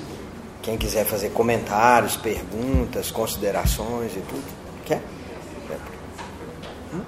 [0.62, 4.42] Quem quiser fazer comentários, perguntas, considerações e tudo.
[4.87, 5.02] Quer?
[6.94, 7.02] Hum?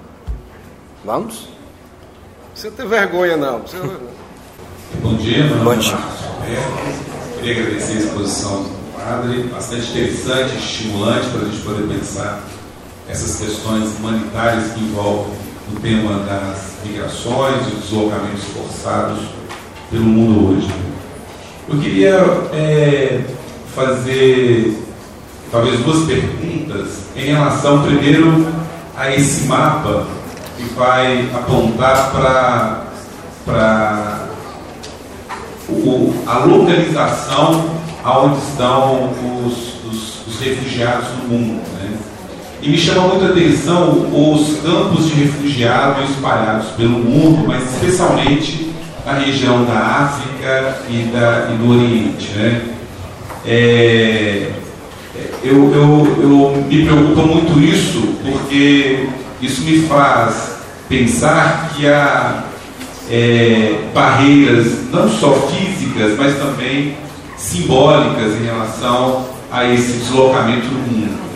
[1.03, 1.49] Vamos?
[2.53, 3.61] Você tem vergonha não.
[3.61, 3.77] Você...
[5.01, 5.97] Bom dia, meu Bom dia.
[7.39, 12.43] Queria agradecer a exposição do padre, bastante interessante, estimulante para a gente poder pensar
[13.07, 19.19] essas questões humanitárias que envolvem o tema das migrações e deslocamentos forçados
[19.91, 20.69] pelo mundo hoje.
[21.67, 22.15] Eu queria
[22.53, 23.21] é,
[23.75, 24.83] fazer
[25.51, 28.47] talvez duas perguntas em relação primeiro
[28.97, 30.07] a esse mapa
[30.57, 32.11] que vai apontar
[33.45, 34.27] para
[36.27, 39.11] a localização aonde estão
[39.45, 41.78] os, os, os refugiados no mundo.
[42.61, 48.69] E me chama muita atenção os campos de refugiados espalhados pelo mundo, mas especialmente
[49.05, 52.29] na região da África e, da, e do Oriente.
[52.35, 52.61] Né?
[53.45, 54.51] É,
[55.41, 59.07] eu, eu, eu me preocupa muito isso, porque
[59.41, 60.57] isso me faz
[60.89, 62.43] pensar que há
[63.09, 66.97] é, barreiras não só físicas, mas também
[67.37, 71.28] simbólicas em relação a esse deslocamento no mundo.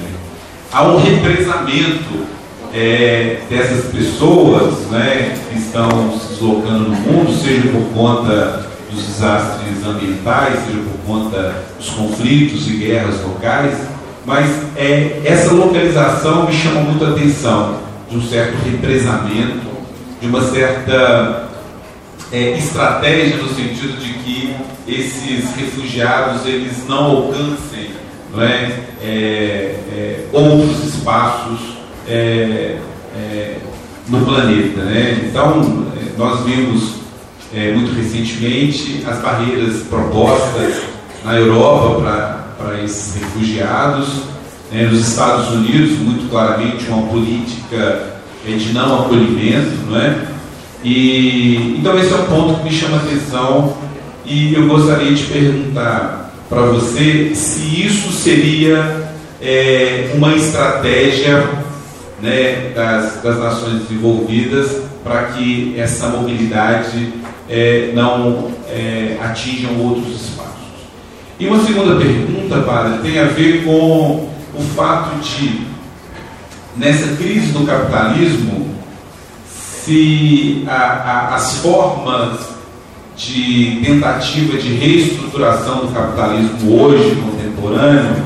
[0.74, 2.26] Há um represamento
[2.74, 9.86] é, dessas pessoas né, que estão se deslocando no mundo, seja por conta dos desastres
[9.86, 13.78] ambientais, seja por conta dos conflitos e guerras locais,
[14.26, 17.78] mas é, essa localização me chama muito a atenção
[18.10, 19.68] de um certo represamento,
[20.20, 21.50] de uma certa
[22.32, 24.56] é, estratégia no sentido de que
[24.88, 27.92] esses refugiados eles não alcancem
[28.34, 28.72] não é
[30.32, 31.60] outros espaços
[32.08, 32.78] é,
[33.16, 33.58] é,
[34.08, 34.82] no planeta.
[34.84, 35.26] Né?
[35.30, 35.88] Então,
[36.18, 37.04] nós vimos
[37.74, 40.82] muito recentemente as barreiras propostas
[41.24, 44.08] na Europa para esses refugiados,
[44.72, 44.86] né?
[44.86, 48.14] nos Estados Unidos, muito claramente, uma política
[48.46, 50.20] de não acolhimento, não é?
[50.84, 53.78] E, então esse é um ponto que me chama a atenção
[54.26, 56.23] e eu gostaria de perguntar
[56.54, 59.10] para você se isso seria
[59.42, 61.50] é, uma estratégia
[62.22, 67.12] né, das, das nações desenvolvidas para que essa mobilidade
[67.50, 70.54] é, não é, atinjam outros espaços.
[71.40, 75.62] E uma segunda pergunta, padre, tem a ver com o fato de,
[76.78, 78.74] nessa crise do capitalismo,
[79.84, 82.53] se a, a, as formas
[83.16, 88.24] de tentativa de reestruturação do capitalismo hoje, contemporâneo,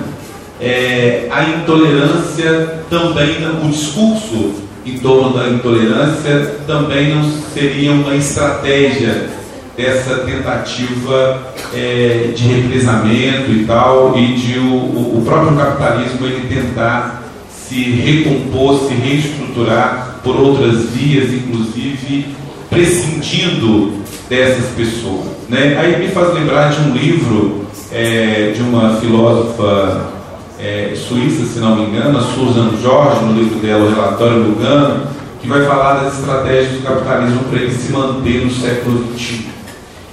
[0.59, 4.53] é, a intolerância também, o discurso
[4.85, 7.23] em torno da intolerância também não
[7.53, 9.29] seria uma estratégia
[9.75, 17.23] dessa tentativa é, de represamento e tal, e de o, o próprio capitalismo ele tentar
[17.49, 22.25] se recompor, se reestruturar por outras vias, inclusive
[22.69, 23.93] prescindindo
[24.29, 25.25] dessas pessoas.
[25.49, 25.77] Né?
[25.79, 30.11] Aí me faz lembrar de um livro é, de uma filósofa
[30.59, 35.07] é, suíça, se não me engano, a Susan Jorge, no livro dela, o Relatório Lugano,
[35.41, 39.47] que vai falar das estratégias do capitalismo para ele se manter no século XXI.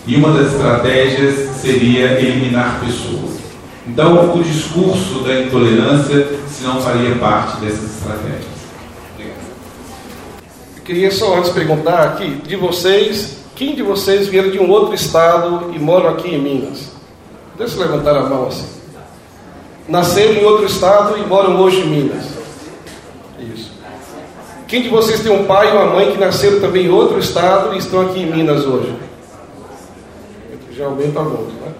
[0.07, 3.35] E uma das estratégias seria eliminar pessoas.
[3.87, 8.55] Então, o discurso da intolerância, se não faria parte dessas estratégias.
[10.85, 15.73] Queria só antes perguntar aqui, de vocês, quem de vocês vieram de um outro estado
[15.75, 16.91] e moram aqui em Minas?
[17.57, 18.67] Deixa eu levantar a mão assim.
[19.89, 22.25] Nasceram em outro estado e moram hoje em Minas.
[23.39, 23.73] Isso.
[24.67, 27.75] Quem de vocês tem um pai e uma mãe que nasceram também em outro estado
[27.75, 28.95] e estão aqui em Minas hoje?
[30.73, 31.73] Já aumenta muito, né?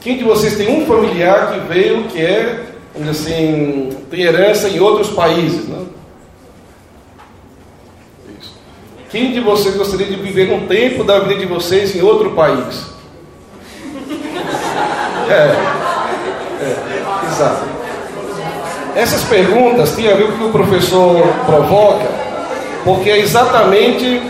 [0.00, 2.66] Quem de vocês tem um familiar que veio, que é,
[3.08, 5.78] assim, tem herança em outros países, né?
[9.14, 12.82] Quem de vocês gostaria de viver um tempo da vida de vocês em outro país?
[15.30, 15.54] É,
[16.60, 16.76] é
[17.30, 17.64] exato.
[18.96, 22.08] Essas perguntas têm a ver com o que o professor provoca,
[22.82, 24.20] porque é exatamente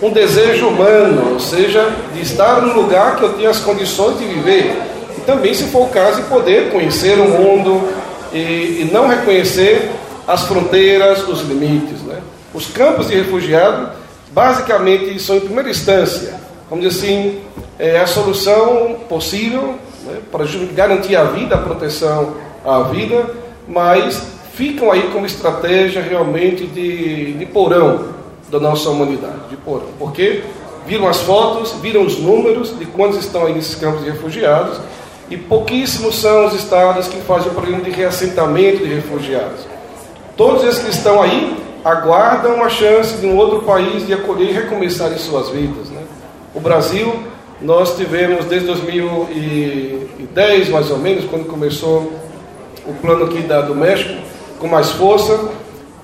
[0.00, 4.24] um desejo humano, ou seja, de estar no lugar que eu tenho as condições de
[4.24, 4.80] viver.
[5.18, 7.86] E também, se for o caso, de poder conhecer o mundo
[8.32, 8.38] e,
[8.80, 9.90] e não reconhecer
[10.26, 12.00] as fronteiras, os limites.
[12.00, 12.18] Né?
[12.54, 14.05] Os campos de refugiado
[14.36, 16.34] basicamente são, em primeira instância,
[16.68, 17.40] vamos dizer assim,
[17.78, 20.44] é a solução possível né, para
[20.74, 23.30] garantir a vida, a proteção à vida,
[23.66, 24.22] mas
[24.52, 28.08] ficam aí como estratégia realmente de, de porão
[28.50, 29.88] da nossa humanidade, de porão.
[29.98, 30.42] Porque
[30.86, 34.78] viram as fotos, viram os números de quantos estão aí nesses campos de refugiados,
[35.30, 39.66] e pouquíssimos são os estados que fazem o programa de reassentamento de refugiados.
[40.36, 44.52] Todos esses que estão aí aguardam uma chance de um outro país de acolher e
[44.52, 45.88] recomeçar em suas vidas.
[45.88, 46.02] Né?
[46.52, 47.14] O Brasil,
[47.62, 52.12] nós tivemos desde 2010, mais ou menos, quando começou
[52.84, 54.20] o plano aqui da, do México,
[54.58, 55.48] com mais força,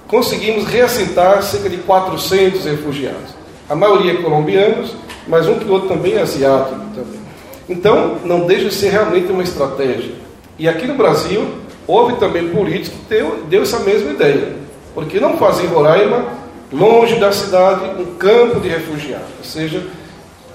[0.07, 3.35] conseguimos reassentar cerca de 400 refugiados.
[3.69, 4.95] A maioria colombianos,
[5.27, 6.79] mas um que outro também asiático.
[6.95, 7.21] Também.
[7.69, 10.13] Então, não deixa de ser realmente uma estratégia.
[10.57, 11.45] E aqui no Brasil,
[11.89, 14.62] houve também políticos que deu, deu essa mesma ideia.
[14.95, 16.27] Porque não fazer Roraima,
[16.73, 19.29] longe da cidade, um campo de refugiados.
[19.39, 19.83] Ou seja,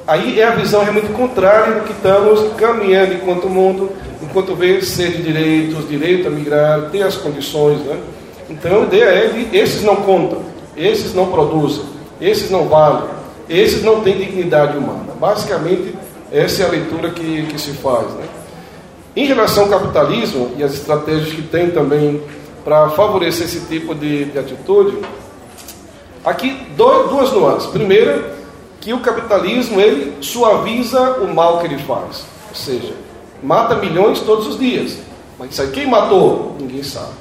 [0.05, 5.11] aí é a visão realmente contrária do que estamos caminhando enquanto mundo, enquanto vê ser
[5.11, 7.79] de direitos, direito a migrar, ter as condições.
[7.79, 7.97] Né?
[8.49, 10.41] Então a ideia é de esses não contam,
[10.75, 11.83] esses não produzem,
[12.21, 13.09] esses não valem,
[13.49, 15.13] esses não têm dignidade humana.
[15.19, 15.95] Basicamente,
[16.31, 18.07] essa é a leitura que, que se faz.
[18.13, 18.25] Né?
[19.15, 22.21] Em relação ao capitalismo e as estratégias que tem também
[22.67, 24.97] para favorecer esse tipo de, de atitude,
[26.25, 27.69] Aqui, dois, duas nuances.
[27.69, 28.33] Primeira,
[28.81, 32.25] que o capitalismo ele suaviza o mal que ele faz.
[32.49, 32.93] Ou seja,
[33.41, 34.97] mata milhões todos os dias.
[35.39, 36.57] Mas quem matou?
[36.59, 37.13] Ninguém sabe.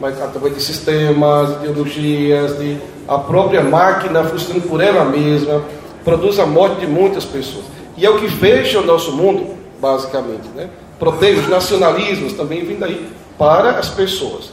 [0.00, 5.62] Mas através de sistemas, ideologias, de a própria máquina funcionando por ela mesma,
[6.02, 7.66] produz a morte de muitas pessoas.
[7.98, 10.48] E é o que fecha o nosso mundo, basicamente.
[10.54, 10.70] Né?
[10.98, 14.50] Protege os nacionalismos também vindo aí para as pessoas,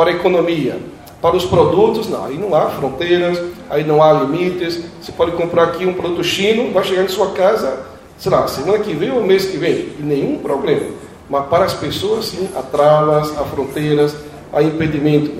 [0.00, 0.78] para a economia,
[1.20, 3.38] para os produtos, não, aí não há fronteiras,
[3.68, 4.82] aí não há limites.
[4.98, 7.80] Você pode comprar aqui um produto chino, vai chegar em sua casa,
[8.16, 10.86] sei lá, semana que vem ou mês que vem, e nenhum problema.
[11.28, 14.16] Mas para as pessoas, sim, há travas, há fronteiras,
[14.50, 15.32] há impedimento.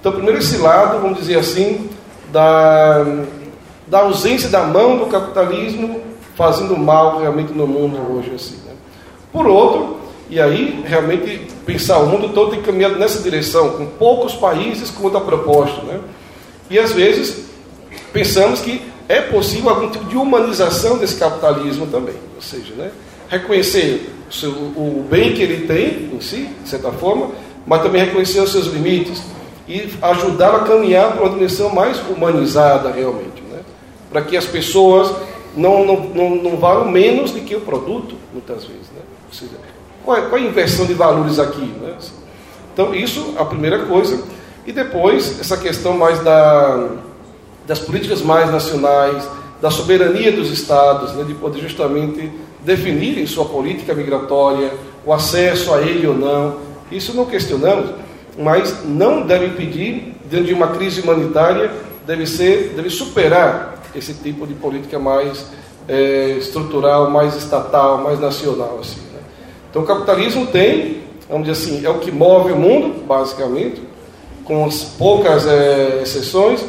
[0.00, 1.90] Então, primeiro esse lado, vamos dizer assim,
[2.32, 3.04] da,
[3.86, 6.00] da ausência da mão do capitalismo
[6.36, 8.32] fazendo mal realmente no mundo hoje.
[8.34, 8.72] Assim, né?
[9.30, 9.99] Por outro,
[10.30, 15.02] e aí realmente pensar o mundo todo tem caminhado nessa direção, com poucos países com
[15.02, 15.82] outra proposta.
[15.82, 15.98] Né?
[16.70, 17.46] E às vezes
[18.12, 22.14] pensamos que é possível algum tipo de humanização desse capitalismo também.
[22.36, 22.92] Ou seja, né?
[23.28, 24.08] reconhecer
[24.76, 27.32] o, bem que ele tem em si, de certa forma,
[27.66, 29.20] mas também reconhecer os seus limites
[29.66, 33.42] e ajudar a caminhar para uma dimensão mais humanizada realmente.
[33.50, 33.60] Né?
[34.08, 35.12] Para que as pessoas
[35.56, 38.86] não, não, não, não valham menos do que o produto, muitas vezes.
[38.94, 39.02] Né?
[39.28, 39.69] Ou seja,
[40.10, 41.72] qual é, qual é a inversão de valores aqui?
[41.80, 41.94] Né?
[42.72, 44.20] Então, isso a primeira coisa.
[44.66, 46.88] E depois, essa questão mais da,
[47.64, 49.28] das políticas mais nacionais,
[49.62, 52.28] da soberania dos estados, né, de poder justamente
[52.64, 54.72] definirem sua política migratória,
[55.06, 56.56] o acesso a ele ou não.
[56.90, 57.90] Isso não questionamos,
[58.36, 61.70] mas não deve impedir, dentro de uma crise humanitária,
[62.04, 65.46] deve ser, deve superar esse tipo de política mais
[65.86, 68.78] é, estrutural, mais estatal, mais nacional.
[68.80, 69.09] Assim?
[69.70, 73.80] Então o capitalismo tem, vamos dizer assim, é o que move o mundo, basicamente,
[74.44, 76.64] com as poucas é, exceções,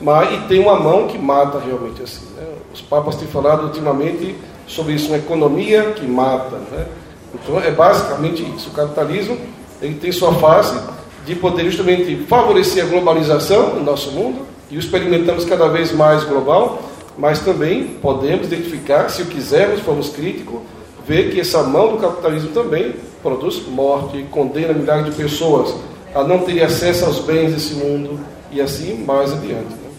[0.00, 2.26] mas e tem uma mão que mata realmente assim.
[2.36, 2.46] Né?
[2.74, 4.34] Os papas têm falado ultimamente
[4.66, 6.56] sobre isso, uma economia que mata.
[6.56, 6.86] Né?
[7.34, 8.68] Então é basicamente isso.
[8.68, 9.38] O capitalismo
[9.80, 10.78] ele tem sua face
[11.24, 16.24] de poder justamente favorecer a globalização no nosso mundo, e o experimentamos cada vez mais
[16.24, 16.82] global,
[17.16, 20.60] mas também podemos identificar, se o quisermos, formos críticos,
[21.06, 25.74] ver que essa mão do capitalismo também produz morte, condena milhares de pessoas
[26.14, 29.70] a não terem acesso aos bens desse mundo e assim mais adiante.
[29.70, 29.90] Né?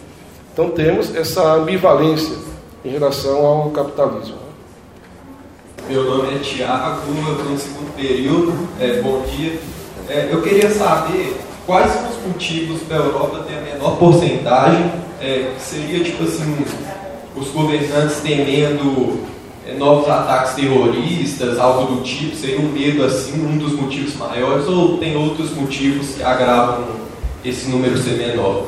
[0.52, 2.36] Então temos essa ambivalência
[2.84, 4.44] em relação ao capitalismo.
[5.88, 9.58] Meu nome é Tiago, eu estou no segundo período, é, bom dia.
[10.08, 11.36] É, eu queria saber
[11.66, 16.64] quais são os motivos para a Europa ter a menor porcentagem, é, seria tipo assim,
[17.36, 19.33] os governantes temendo
[19.72, 24.98] novos ataques terroristas, algo do tipo, seria um medo assim, um dos motivos maiores, ou
[24.98, 26.84] tem outros motivos que agravam
[27.44, 28.66] esse número ser menor?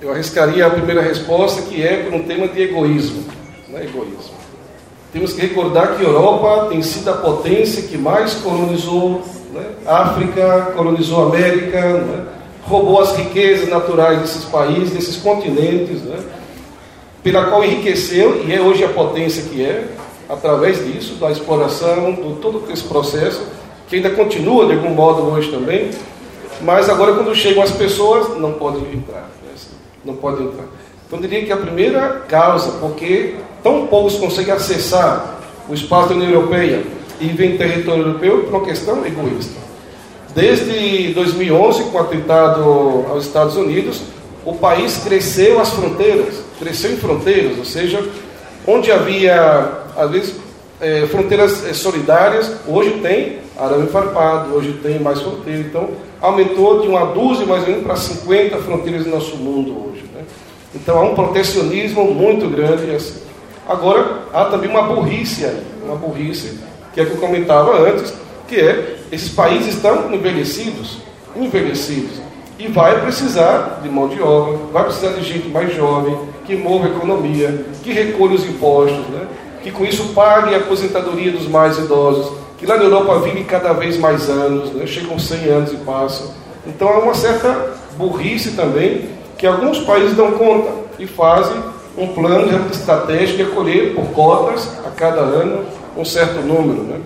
[0.00, 3.24] Eu arriscaria a primeira resposta, que é por um tema de egoísmo.
[3.68, 4.40] Não é egoísmo.
[5.12, 9.66] Temos que recordar que a Europa tem sido a potência que mais colonizou né?
[9.86, 12.26] África, colonizou a América, né?
[12.62, 16.18] roubou as riquezas naturais desses países, desses continentes, né?
[17.22, 19.88] pela qual enriqueceu e é hoje a potência que é,
[20.30, 23.42] através disso, da exploração, de todo esse processo,
[23.88, 25.90] que ainda continua de algum modo hoje também,
[26.62, 29.28] mas agora quando chegam as pessoas, não podem entrar.
[29.42, 29.52] Né?
[30.04, 30.64] Não podem entrar.
[31.06, 36.14] Então eu diria que a primeira causa, porque tão poucos conseguem acessar o espaço da
[36.14, 36.82] União Europeia,
[37.20, 39.60] e vem território europeu por uma questão egoísta.
[40.34, 44.00] Desde 2011, com o atentado aos Estados Unidos,
[44.44, 48.02] o país cresceu as fronteiras, cresceu em fronteiras, ou seja,
[48.66, 50.34] onde havia, às vezes,
[50.80, 55.66] é, fronteiras é, solidárias, hoje tem arame farpado, hoje tem mais fronteiras.
[55.66, 60.04] Então, aumentou de uma dúzia mais ou menos para 50 fronteiras no nosso mundo hoje.
[60.14, 60.22] Né?
[60.74, 62.90] Então, há um protecionismo muito grande.
[62.90, 63.20] Assim.
[63.68, 66.58] Agora, há também uma burrice aí, uma burrice
[66.92, 68.12] que é que eu comentava antes,
[68.48, 70.98] que é esses países estão envelhecidos,
[71.36, 72.20] envelhecidos,
[72.58, 76.86] e vai precisar de mão de obra, vai precisar de gente mais jovem, que mova
[76.86, 79.26] a economia, que recolhe os impostos, né?
[79.62, 83.72] Que com isso pague a aposentadoria dos mais idosos, que lá na Europa vivem cada
[83.72, 84.86] vez mais anos, né?
[84.86, 86.30] chegam 100 anos e passam.
[86.66, 89.08] Então há uma certa burrice também,
[89.38, 91.56] que alguns países dão conta e fazem
[91.96, 95.64] um plano estratégico de acolher por cotas a cada ano
[95.96, 96.82] um certo número.
[96.82, 97.00] Né?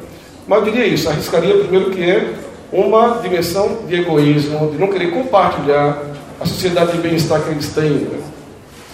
[0.46, 2.34] Mas eu diria isso, arriscaria primeiro que é
[2.72, 6.02] uma dimensão de egoísmo, de não querer compartilhar
[6.40, 7.90] a sociedade de bem-estar que eles têm.
[7.90, 8.20] Né?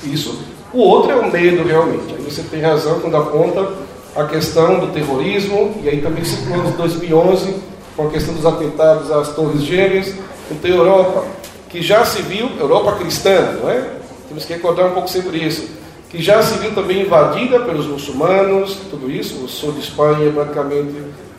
[0.05, 0.50] Isso.
[0.73, 2.15] O outro é o medo, realmente.
[2.15, 3.69] Aí você tem razão quando aponta
[4.15, 7.55] a questão do terrorismo, e aí também se de 2011,
[7.97, 10.15] com a questão dos atentados às Torres Gêmeas.
[10.51, 11.25] Então, a Europa,
[11.69, 14.01] que já se viu, Europa cristã, não é?
[14.29, 15.69] temos que recordar um pouco sobre isso.
[16.09, 20.95] Que já se viu também invadida pelos muçulmanos, tudo isso, o sul de Espanha, praticamente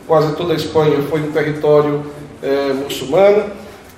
[0.06, 2.02] quase toda a Espanha foi um território
[2.42, 3.44] é, muçulmano.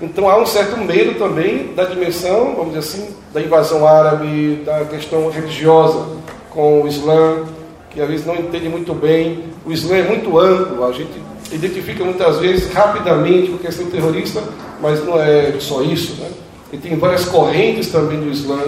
[0.05, 4.85] Então há um certo medo também da dimensão, vamos dizer assim, da invasão árabe, da
[4.85, 6.07] questão religiosa
[6.51, 7.45] com o Islã,
[7.89, 9.45] que às vezes não entende muito bem.
[9.65, 11.13] O Islã é muito amplo, a gente
[11.51, 14.43] identifica muitas vezes rapidamente com a questão terrorista,
[14.81, 16.21] mas não é só isso.
[16.21, 16.29] Né?
[16.73, 18.61] E tem várias correntes também do Islã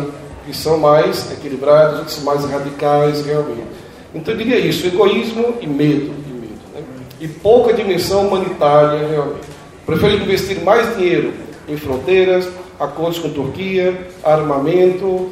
[0.46, 3.66] que são mais equilibradas, outras mais radicais realmente.
[4.14, 6.14] Então eu diria isso, egoísmo e medo.
[6.26, 6.82] E, medo, né?
[7.20, 9.55] e pouca dimensão humanitária realmente.
[9.86, 11.32] Prefere investir mais dinheiro
[11.68, 15.30] em fronteiras, acordos com Turquia, armamento,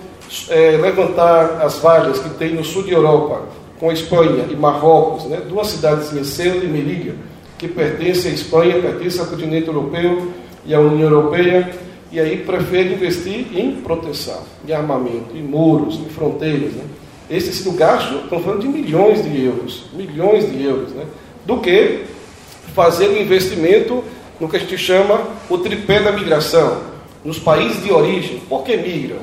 [0.49, 3.43] é, levantar as vagas que tem no sul de Europa,
[3.81, 5.43] com Espanha e Marrocos, né?
[5.49, 7.17] duas cidades, Ceuta e Melilla,
[7.59, 10.33] que pertencem à Espanha, pertencem ao continente europeu
[10.65, 11.71] e à União Europeia,
[12.13, 16.73] e aí prefere investir em proteção, em armamento, em muros, em fronteiras.
[16.75, 16.85] Né?
[17.29, 21.05] Esse sido gasto, estão falando de milhões de euros, milhões de euros, né?
[21.45, 22.05] do que
[22.73, 24.04] fazer um investimento
[24.41, 26.79] no que a gente chama o tripé da migração,
[27.25, 28.41] nos países de origem.
[28.49, 29.19] Por que migram?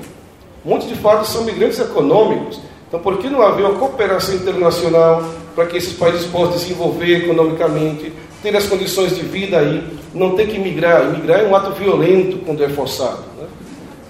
[0.63, 2.59] Muitos de fato são migrantes econômicos.
[2.87, 5.23] Então, por que não haver uma cooperação internacional
[5.55, 8.11] para que esses países possam desenvolver economicamente,
[8.43, 9.83] ter as condições de vida aí,
[10.13, 11.05] não ter que migrar?
[11.05, 13.23] Migrar é um ato violento quando é forçado.
[13.37, 13.47] Né?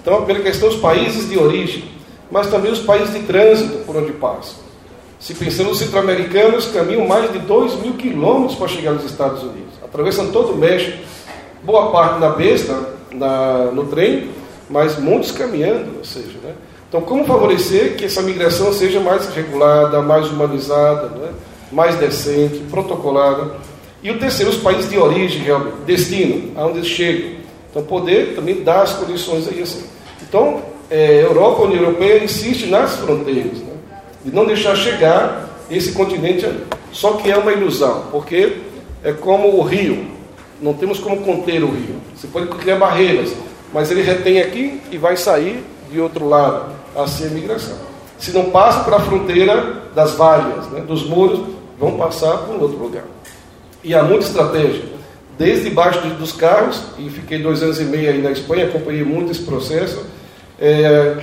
[0.00, 1.84] Então, pela questão dos países de origem,
[2.30, 4.56] mas também os países de trânsito por onde passam.
[5.20, 9.71] Se pensamos nos centro-americanos, caminham mais de 2 mil quilômetros para chegar nos Estados Unidos,
[9.92, 10.96] atravessam todo o México,
[11.62, 12.74] boa parte na besta,
[13.12, 14.30] na, no trem,
[14.70, 16.54] mas muitos caminhando, ou seja, né?
[16.88, 21.30] Então, como favorecer que essa migração seja mais regulada, mais humanizada, né?
[21.70, 23.52] mais decente, protocolada?
[24.02, 27.32] E o terceiro, os países de origem, realmente, destino, aonde eles chegam.
[27.70, 29.84] Então, poder também dar as condições aí assim.
[30.22, 33.72] Então, é, Europa, a União Europeia insiste nas fronteiras, né?
[34.24, 36.62] de não deixar chegar esse continente ali.
[36.92, 38.71] Só que é uma ilusão, porque
[39.04, 40.06] é como o rio,
[40.60, 41.96] não temos como conter o rio.
[42.14, 43.34] Você pode criar barreiras,
[43.72, 47.76] mas ele retém aqui e vai sair de outro lado, assim a migração.
[48.18, 51.40] Se não passa para a fronteira das valhas, né, dos muros,
[51.78, 53.04] vão passar para um outro lugar.
[53.82, 54.84] E há muita estratégia.
[55.36, 59.32] Desde debaixo dos carros, e fiquei dois anos e meio aí na Espanha, acompanhei muito
[59.32, 60.06] esse processo.
[60.60, 61.16] É,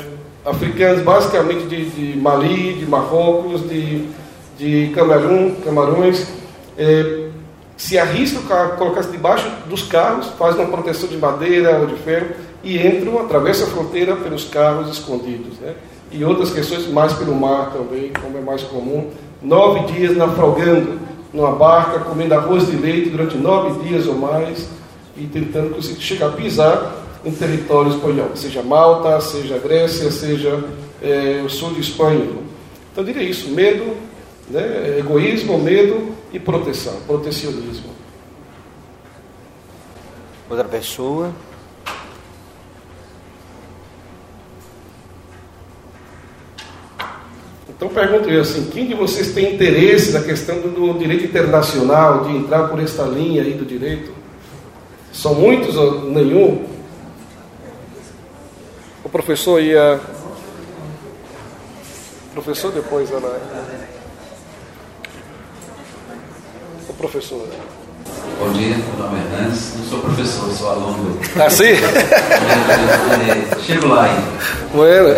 [0.46, 4.10] africanos basicamente de, de, Mali, de Marrocos, de,
[4.58, 6.28] de Camarão, Camarões,
[6.78, 7.29] é,
[7.80, 12.28] se arriscam a colocar-se debaixo dos carros, fazem uma proteção de madeira ou de ferro
[12.62, 15.58] e entram, atravessam a fronteira pelos carros escondidos.
[15.60, 15.76] Né?
[16.12, 19.10] E outras questões mais pelo mar também, como é mais comum.
[19.42, 21.00] Nove dias naufragando
[21.34, 24.68] numa barca, comendo arroz de leite durante nove dias ou mais
[25.16, 30.62] e tentando conseguir chegar a pisar em território espanhol, seja Malta, seja Grécia, seja
[31.02, 32.28] é, o sul de Espanha.
[32.92, 33.96] Então, diria isso: medo,
[34.50, 37.90] né, egoísmo, medo e proteção, protecionismo.
[40.50, 41.32] Outra pessoa.
[47.68, 52.36] Então pergunto eu assim, quem de vocês tem interesse na questão do, direito internacional, de
[52.36, 54.12] entrar por esta linha aí do direito?
[55.14, 56.68] São muitos ou nenhum?
[59.04, 60.00] O professor ia.
[62.30, 63.40] O professor depois ela
[67.00, 67.48] professor?
[68.40, 71.18] Bom dia, meu nome é Hernandes, não sou professor, sou aluno.
[71.38, 71.76] Ah, sim?
[73.66, 74.22] Chego lá ainda.
[74.74, 75.10] Bueno.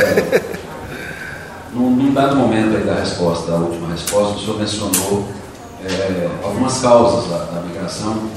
[1.73, 5.25] Num, num, dado momento aí da resposta, da última resposta, o senhor mencionou
[5.83, 8.29] é, algumas causas da, da migração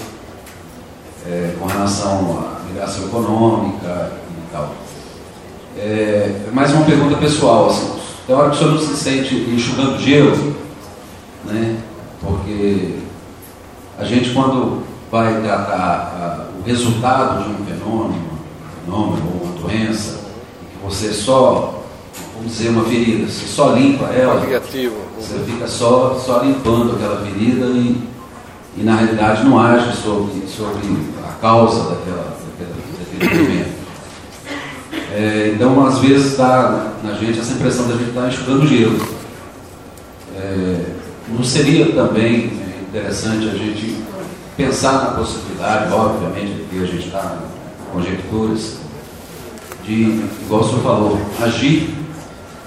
[1.26, 4.72] é, com relação à migração econômica e tal.
[5.76, 7.90] É, mais uma pergunta pessoal, assim,
[8.26, 10.56] tem hora que o senhor não se sente enxugando gelo,
[11.44, 11.76] né?
[12.20, 13.03] Porque
[13.98, 20.20] a gente, quando vai tratar o resultado de um fenômeno, um fenômeno ou uma doença,
[20.72, 21.84] que você só,
[22.34, 24.40] vamos dizer, uma ferida, você só limpa ela,
[25.16, 28.02] você fica só, só limpando aquela ferida e,
[28.76, 30.82] e na realidade não age sobre, sobre
[31.24, 33.74] a causa daquela, daquela, daquele evento.
[35.12, 38.66] É, então, às vezes, dá na gente essa impressão de a gente estar tá enxugando
[38.66, 38.98] gelo.
[40.36, 40.80] É,
[41.28, 42.63] não seria também
[42.94, 44.04] interessante a gente
[44.56, 47.38] pensar na possibilidade, obviamente, porque a gente está
[47.92, 48.76] conjecturas,
[49.82, 51.92] de, igual o senhor falou, agir,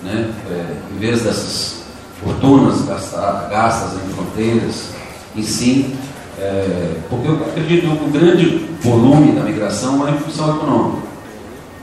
[0.04, 1.84] né, é, em vez dessas
[2.22, 4.90] fortunas gastar, gastas em fronteiras,
[5.34, 5.96] em si,
[6.38, 11.08] é, porque eu acredito que o grande volume da migração é em função econômica.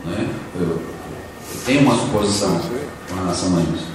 [0.05, 0.29] Né?
[0.61, 0.83] Eu, eu
[1.65, 2.61] tem uma suposição
[3.09, 3.87] com relação a isso.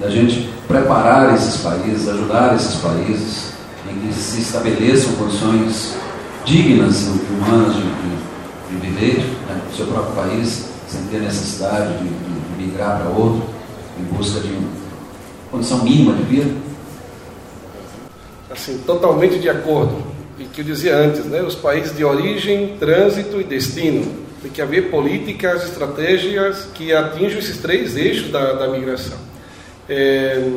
[0.00, 3.51] Da gente preparar esses países, ajudar esses países
[3.92, 5.96] que se estabeleçam condições
[6.44, 9.18] dignas e humanas de, de, de viver
[9.48, 13.42] né, no seu próprio país, sem ter necessidade de, de migrar para outro,
[13.98, 14.68] em busca de uma
[15.50, 16.50] condição mínima de vida.
[18.50, 20.02] Assim, totalmente de acordo.
[20.38, 24.22] E que eu dizia antes, né, os países de origem, trânsito e destino.
[24.42, 29.16] Tem que haver políticas, estratégias que atinjam esses três eixos da, da migração.
[29.88, 30.50] É,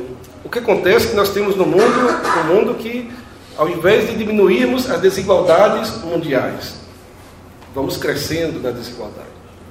[0.43, 3.09] o que acontece é que nós temos no mundo um mundo que,
[3.57, 6.75] ao invés de diminuirmos as desigualdades mundiais,
[7.73, 9.27] vamos crescendo na desigualdade,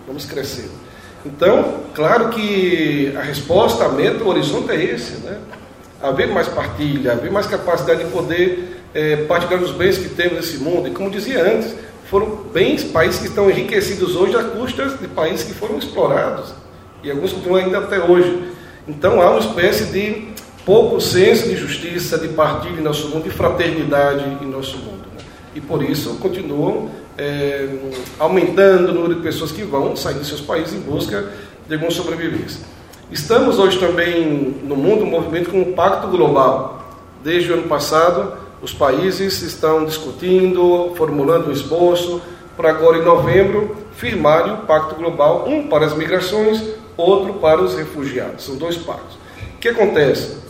[0.06, 0.84] vamos crescendo.
[1.24, 5.38] Então, claro que a resposta, a meta, o horizonte é esse, né?
[6.02, 10.58] Haver mais partilha, haver mais capacidade de poder é, partilhar os bens que temos nesse
[10.58, 10.86] mundo.
[10.86, 11.74] E como dizia antes,
[12.10, 16.52] foram bens, países que estão enriquecidos hoje a custas de países que foram explorados.
[17.02, 18.52] E alguns continuam ainda até hoje.
[18.86, 20.33] Então há uma espécie de
[20.64, 25.04] pouco senso de justiça, de partilha em nosso mundo, de fraternidade em nosso mundo.
[25.16, 25.24] Né?
[25.54, 27.68] E por isso continuam é,
[28.18, 31.30] aumentando o número de pessoas que vão sair de seus países em busca
[31.66, 32.60] de alguma sobrevivência.
[33.10, 36.82] Estamos hoje também no mundo um movimento com um pacto global.
[37.22, 42.20] Desde o ano passado, os países estão discutindo, formulando um esboço
[42.56, 46.62] para agora em novembro firmarem o pacto global, um para as migrações,
[46.96, 48.44] outro para os refugiados.
[48.44, 49.14] São dois pactos.
[49.54, 50.43] O que acontece?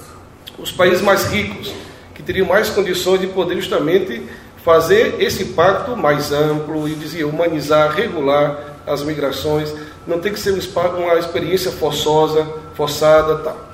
[0.59, 1.73] Os países mais ricos,
[2.15, 4.23] que teriam mais condições de poder justamente
[4.65, 9.75] fazer esse pacto mais amplo e dizia humanizar, regular as migrações,
[10.07, 13.69] não tem que ser uma experiência forçosa, forçada, tal.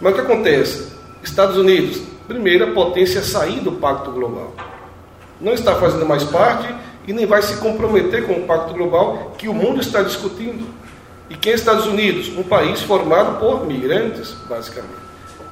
[0.00, 0.92] Mas o que acontece?
[1.22, 4.54] Estados Unidos, primeira potência a sair do Pacto Global,
[5.40, 6.72] não está fazendo mais parte
[7.06, 10.66] e nem vai se comprometer com o Pacto Global que o mundo está discutindo.
[11.30, 12.28] E quem é Estados Unidos?
[12.36, 15.07] Um país formado por migrantes, basicamente,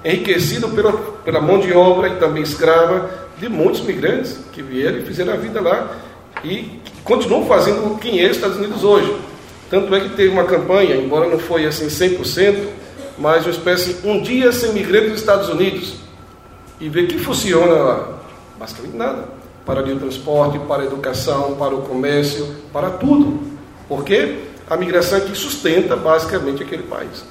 [0.07, 5.03] enriquecido pela, pela mão de obra e também escrava de muitos migrantes que vieram e
[5.03, 5.97] fizeram a vida lá
[6.45, 9.15] e continuam fazendo quem é os Estados Unidos hoje.
[9.69, 12.69] Tanto é que teve uma campanha, embora não foi assim 100%,
[13.19, 15.97] mas uma espécie um dia sem migrante nos Estados Unidos
[16.81, 18.09] e ver que funciona lá.
[18.59, 19.37] Basicamente nada.
[19.65, 23.41] Para o transporte, para a educação, para o comércio, para tudo.
[23.89, 24.39] Porque
[24.71, 27.25] a migração é que sustenta basicamente aquele país.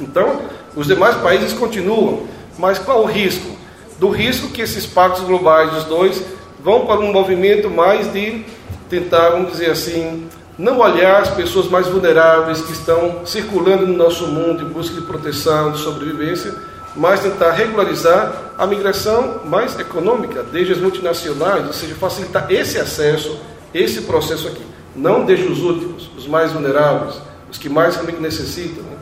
[0.00, 0.42] Então,
[0.76, 2.26] os demais países continuam,
[2.58, 3.58] mas qual o risco?
[3.98, 6.22] do risco que esses pactos globais dos dois
[6.62, 8.44] vão para um movimento mais de
[8.88, 14.26] tentar, vamos dizer assim, não olhar as pessoas mais vulneráveis que estão circulando no nosso
[14.28, 16.54] mundo em busca de proteção, de sobrevivência,
[16.96, 23.38] mas tentar regularizar a migração mais econômica, desde as multinacionais, ou seja, facilitar esse acesso,
[23.74, 24.62] esse processo aqui.
[24.96, 27.20] Não desde os últimos, os mais vulneráveis,
[27.50, 28.82] os que mais realmente necessitam.
[28.82, 28.96] Né?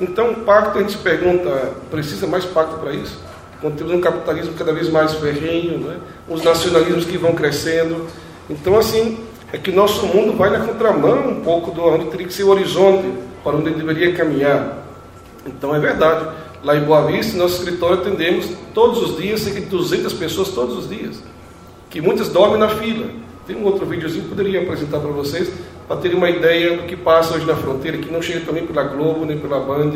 [0.00, 3.18] Então, o pacto, a gente se pergunta, precisa mais pacto para isso?
[3.60, 5.96] quando temos um capitalismo cada vez mais ferrenho, né?
[6.28, 8.06] os nacionalismos que vão crescendo.
[8.48, 9.18] Então, assim,
[9.52, 12.50] é que nosso mundo vai na contramão um pouco do onde teria que ser o
[12.50, 13.10] horizonte
[13.42, 14.84] para onde ele deveria caminhar.
[15.46, 16.28] Então, é verdade.
[16.62, 20.76] Lá em Boa Vista, nosso escritório atendemos todos os dias, cerca de 200 pessoas todos
[20.78, 21.22] os dias,
[21.88, 23.06] que muitas dormem na fila.
[23.46, 25.48] Tem um outro videozinho que poderia apresentar para vocês,
[25.86, 28.82] para terem uma ideia do que passa hoje na fronteira, que não chega também pela
[28.84, 29.92] Globo, nem pela Band,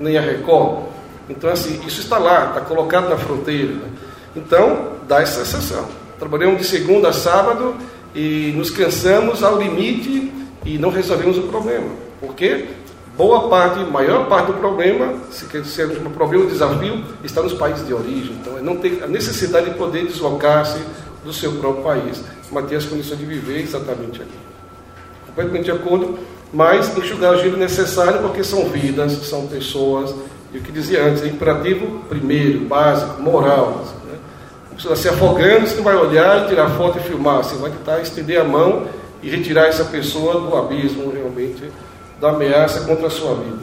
[0.00, 0.84] nem a Record.
[1.28, 3.72] Então, assim, isso está lá, está colocado na fronteira.
[3.72, 3.88] Né?
[4.36, 5.86] Então, dá essa sensação.
[6.18, 7.74] Trabalhamos de segunda a sábado
[8.14, 10.32] e nos cansamos ao limite
[10.64, 11.88] e não resolvemos o problema.
[12.20, 12.66] Porque
[13.16, 17.52] boa parte, maior parte do problema, se quer ser um problema, um desafio, está nos
[17.52, 18.36] países de origem.
[18.40, 20.78] Então, é não tem a necessidade de poder deslocar-se
[21.22, 24.53] do seu próprio país, mas ter as condições de viver exatamente ali.
[25.34, 26.18] Completamente de acordo,
[26.52, 30.14] mas enxugar o gelo necessário porque são vidas, são pessoas,
[30.52, 33.84] e o que dizia antes, é imperativo primeiro, básico, moral.
[34.06, 34.16] Né?
[34.78, 38.00] Você está se afogando, você não vai olhar, tirar foto e filmar, você vai tentar
[38.00, 38.86] estender a mão
[39.20, 41.72] e retirar essa pessoa do abismo, realmente,
[42.20, 43.58] da ameaça contra a sua vida.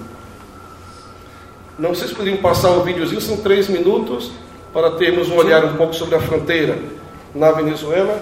[1.79, 4.31] Não sei se poderiam passar o videozinho, são três minutos,
[4.73, 6.77] para termos um olhar um pouco sobre a fronteira
[7.33, 8.21] na Venezuela.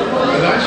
[0.00, 0.64] Verdade?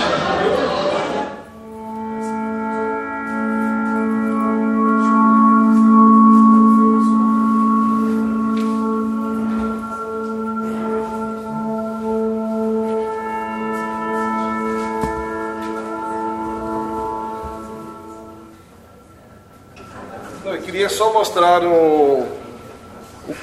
[20.66, 22.26] Queria só mostrar o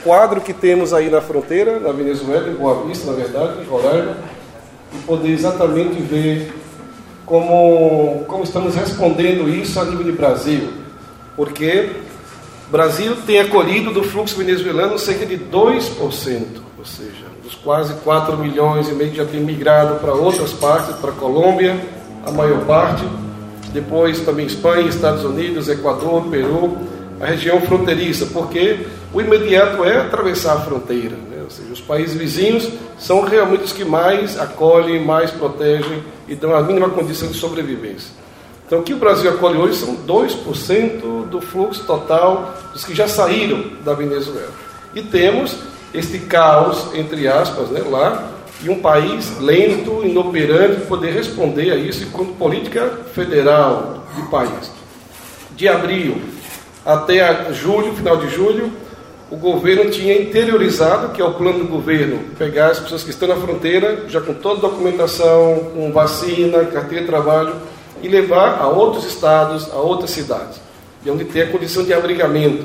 [0.02, 4.16] quadro que temos aí na fronteira, na Venezuela, em Boa Vista, na verdade, em Roraima,
[4.94, 6.52] e poder exatamente ver
[7.24, 10.68] como, como estamos respondendo isso a nível de Brasil.
[11.36, 11.90] Porque
[12.68, 18.36] o Brasil tem acolhido do fluxo venezuelano cerca de 2%, ou seja, dos quase 4
[18.36, 21.80] milhões e meio que já tem migrado para outras partes, para a Colômbia,
[22.26, 23.04] a maior parte,
[23.72, 26.76] depois também Espanha, Estados Unidos, Equador, Peru,
[27.20, 31.29] a região fronteiriça, porque o imediato é atravessar a fronteira?
[31.50, 36.54] Ou seja, os países vizinhos são realmente os que mais acolhem, mais protegem e dão
[36.54, 38.12] a mínima condição de sobrevivência.
[38.64, 43.08] Então, o que o Brasil acolhe hoje são 2% do fluxo total dos que já
[43.08, 44.52] saíram da Venezuela.
[44.94, 45.56] E temos
[45.92, 48.30] este caos, entre aspas, né, lá,
[48.62, 54.70] e um país lento, inoperante, poder responder a isso enquanto política federal de país.
[55.56, 56.22] De abril
[56.86, 58.72] até julho, final de julho,
[59.30, 63.28] o governo tinha interiorizado, que é o plano do governo, pegar as pessoas que estão
[63.28, 67.54] na fronteira, já com toda a documentação, com vacina, carteira de trabalho,
[68.02, 70.60] e levar a outros estados, a outras cidades,
[71.04, 72.64] e onde tem a condição de abrigamento.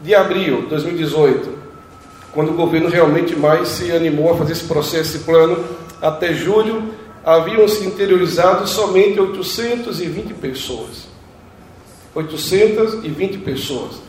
[0.00, 1.58] De abril de 2018,
[2.32, 5.64] quando o governo realmente mais se animou a fazer esse processo, esse plano,
[6.00, 6.84] até julho,
[7.24, 11.08] haviam se interiorizado somente 820 pessoas.
[12.14, 14.07] 820 pessoas.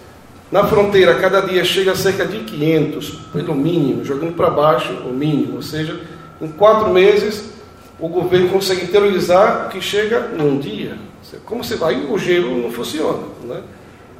[0.52, 5.58] Na fronteira, cada dia chega cerca de 500, pelo mínimo, jogando para baixo o mínimo.
[5.58, 6.00] Ou seja,
[6.42, 7.52] em quatro meses,
[8.00, 10.98] o governo consegue interiorizar o que chega num dia.
[11.46, 11.96] Como você vai?
[12.10, 13.20] O gelo não funciona.
[13.44, 13.62] Né?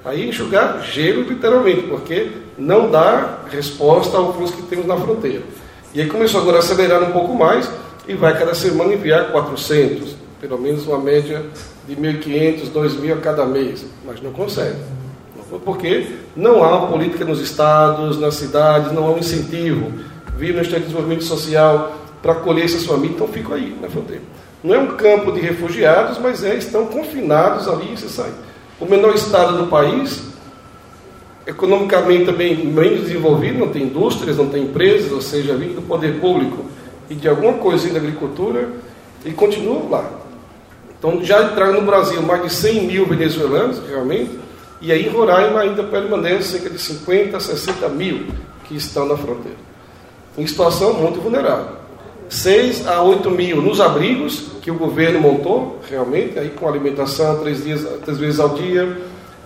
[0.06, 5.42] Aí enxugar gelo literalmente, porque não dá resposta ao fluxo que temos na fronteira.
[5.96, 7.70] E aí começou agora a acelerar um pouco mais
[8.08, 11.44] e vai cada semana enviar 400, pelo menos uma média
[11.88, 14.78] de 1.500, 2.000 a cada mês, mas não consegue.
[15.66, 19.92] Porque não há uma política nos estados, nas cidades, não há um incentivo.
[20.38, 24.22] Vir no Estado de Desenvolvimento Social para acolher essas famílias, então ficam aí na fronteira.
[24.64, 28.34] Não é um campo de refugiados, mas é, estão confinados ali e se saem.
[28.80, 30.22] O menor estado do país,
[31.48, 36.20] economicamente também menos desenvolvido, não tem indústrias, não tem empresas, ou seja, vindo do poder
[36.20, 36.66] público
[37.10, 38.70] e de alguma coisinha da agricultura,
[39.26, 40.10] e continua lá.
[40.98, 44.32] Então já entraram no Brasil mais de 100 mil venezuelanos, realmente,
[44.82, 48.28] e aí em Roraima ainda permanece cerca de 50, 60 mil
[48.66, 49.58] que estão na fronteira.
[50.38, 51.80] Em situação muito vulnerável.
[52.30, 57.64] 6 a 8 mil nos abrigos que o governo montou, realmente, aí com alimentação três,
[57.64, 58.98] dias, três vezes ao dia,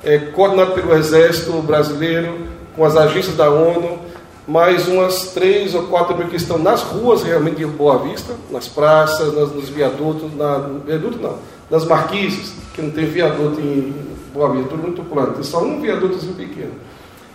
[0.03, 2.37] é, coordenado pelo Exército Brasileiro,
[2.75, 3.99] com as agências da ONU,
[4.45, 8.67] mais umas 3 ou 4 mil que estão nas ruas realmente de Boa Vista, nas
[8.67, 11.37] praças, nas, nos viadutos, na, viaduto não,
[11.71, 13.93] nas marquises, que não tem viaduto em
[14.33, 16.71] Boa Vista, tudo muito plano, tem só um viadutozinho pequeno.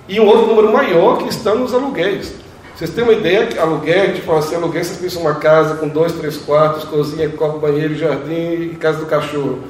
[0.09, 2.35] E um outro número maior que estão nos aluguéis.
[2.75, 6.37] Vocês têm uma ideia aluguel, fala assim, aluguel, vocês pensam uma casa com dois, três
[6.37, 9.61] quartos, cozinha, copo, banheiro, jardim e casa do cachorro.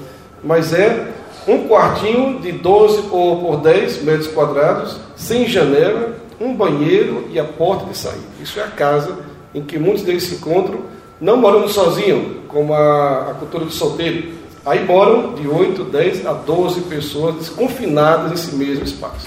[0.43, 1.09] Mas é
[1.47, 7.45] um quartinho de 12 por, por 10 metros quadrados, sem janela, um banheiro e a
[7.45, 8.25] porta de saída.
[8.43, 9.19] Isso é a casa
[9.55, 10.81] em que muitos deles se encontram,
[11.21, 14.33] não morando sozinhos, como a, a cultura do solteiro.
[14.69, 19.27] Aí moram de 8, 10 a 12 pessoas confinadas nesse mesmo espaço,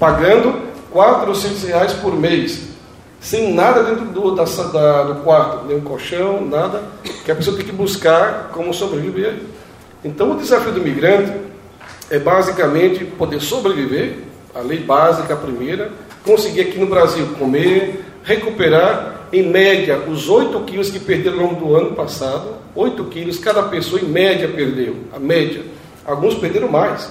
[0.00, 0.60] pagando
[0.90, 2.74] 400 reais por mês
[3.20, 6.82] sem nada dentro do, da, da, do quarto, nem um colchão, nada,
[7.24, 9.36] que a pessoa tem que buscar como sobreviver.
[10.04, 11.32] Então, o desafio do migrante
[12.10, 14.18] é basicamente poder sobreviver,
[14.54, 15.90] a lei básica, a primeira,
[16.22, 21.66] conseguir aqui no Brasil comer, recuperar, em média, os 8 quilos que perderam ao longo
[21.66, 22.54] do ano passado.
[22.74, 24.94] 8 quilos cada pessoa, em média, perdeu.
[25.12, 25.62] A média.
[26.04, 27.10] Alguns perderam mais.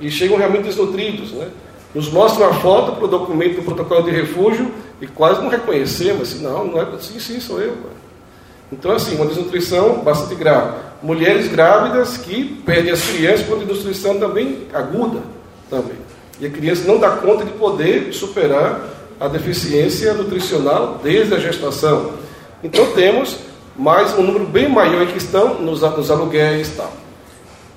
[0.00, 1.32] E chegam realmente desnutridos.
[1.32, 1.48] Né?
[1.94, 6.22] Nos mostram a foto para o documento do protocolo de refúgio e quase não reconhecemos.
[6.22, 6.86] Assim, não, não é.
[7.00, 7.76] Sim, sim, sou eu.
[8.72, 10.78] Então, assim, uma desnutrição bastante grave.
[11.02, 15.20] Mulheres grávidas que perdem as crianças por desnutrição também aguda.
[15.68, 15.96] também.
[16.40, 22.12] E a criança não dá conta de poder superar a deficiência nutricional desde a gestação.
[22.62, 23.36] Então, temos
[23.76, 26.92] mais um número bem maior que estão nos, nos aluguéis e tal.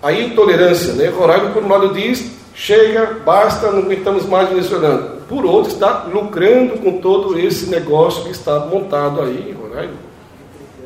[0.04, 1.08] Aí, intolerância, né?
[1.08, 5.22] Roraima, por um lado, diz: chega, basta, não aguentamos mais venezuelano.
[5.28, 9.94] Por outro, está lucrando com todo esse negócio que está montado aí em Roraima.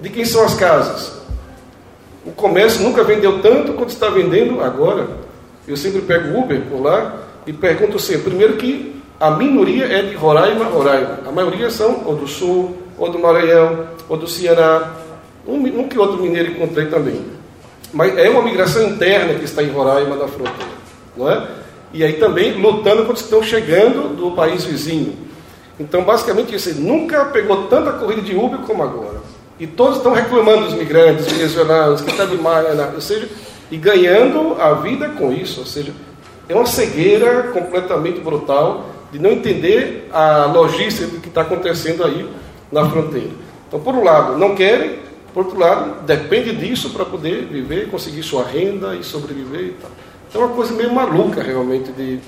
[0.02, 1.14] De quem são as casas?
[2.26, 5.08] O comércio nunca vendeu tanto quanto está vendendo agora.
[5.68, 10.16] Eu sempre pego Uber por lá e pergunto sempre, primeiro que a minoria é de
[10.16, 11.20] Roraima, Roraima.
[11.26, 14.94] A maioria são ou do Sul, ou do Maranhão, ou do Ceará.
[15.48, 17.22] Um, um que outro mineiro encontrei também.
[17.94, 20.72] Mas é uma migração interna que está em Roraima da fronteira,
[21.16, 21.48] não é?
[21.94, 25.16] E aí também lutando quando estão chegando do país vizinho.
[25.80, 29.22] Então, basicamente, isso nunca pegou tanta corrida de Uber como agora.
[29.58, 32.92] E todos estão reclamando dos migrantes venezuelanos, que está demais, né?
[32.94, 33.30] ou seja,
[33.72, 35.62] e ganhando a vida com isso.
[35.62, 35.94] Ou seja,
[36.50, 42.28] é uma cegueira completamente brutal de não entender a logística do que está acontecendo aí
[42.70, 43.30] na fronteira.
[43.66, 45.00] Então, por um lado, não querem,
[45.34, 49.90] por outro lado, depende disso para poder viver, conseguir sua renda e sobreviver e tal.
[50.28, 52.20] Então, é uma coisa meio maluca, realmente, de,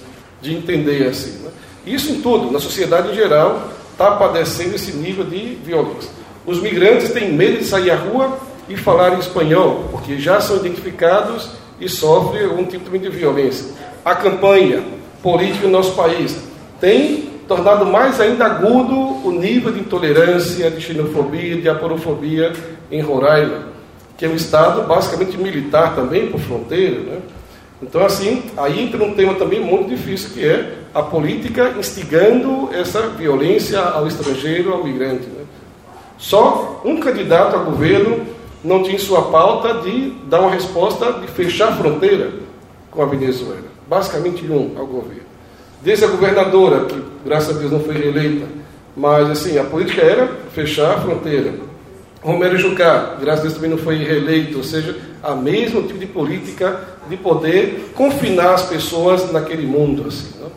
[0.42, 1.44] de entender assim.
[1.44, 1.52] Né?
[1.86, 6.10] Isso em tudo, na sociedade em geral, está padecendo esse nível de violência.
[6.46, 10.56] Os migrantes têm medo de sair à rua e falar em espanhol, porque já são
[10.56, 11.50] identificados
[11.82, 13.74] e sofrem algum tipo de violência.
[14.06, 14.82] A campanha
[15.22, 16.47] política no nosso país
[16.80, 22.52] tem tornado mais ainda agudo o nível de intolerância, de xenofobia, de aporofobia
[22.92, 23.70] em Roraima,
[24.18, 27.00] que é um estado basicamente militar também, por fronteira.
[27.00, 27.20] Né?
[27.82, 33.02] Então, assim, aí entra um tema também muito difícil, que é a política instigando essa
[33.10, 35.28] violência ao estrangeiro, ao migrante.
[35.28, 35.46] Né?
[36.18, 38.26] Só um candidato a governo
[38.64, 42.32] não tinha em sua pauta de dar uma resposta de fechar a fronteira
[42.90, 43.68] com a Venezuela.
[43.88, 45.27] Basicamente um ao governo.
[45.88, 48.46] Desde a governadora, que graças a Deus não foi reeleita,
[48.94, 51.54] mas assim, a política era fechar a fronteira.
[52.22, 56.06] Romero Jucá, graças a Deus também não foi reeleito, ou seja, a mesmo tipo de
[56.06, 56.78] política
[57.08, 60.50] de poder confinar as pessoas naquele mundo, assim, né?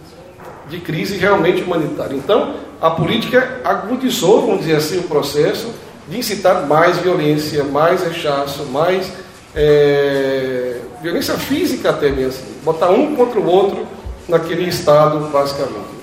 [0.68, 2.16] de crise realmente humanitária.
[2.16, 5.68] Então, a política agudizou, vamos dizer assim, o processo
[6.08, 9.12] de incitar mais violência, mais rechaço, mais
[9.54, 13.86] é, violência física até mesmo, botar um contra o outro
[14.30, 16.00] naquele estado, basicamente.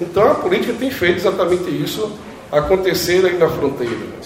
[0.00, 2.10] Então a política tem feito exatamente isso
[2.50, 4.18] acontecer aí na fronteira.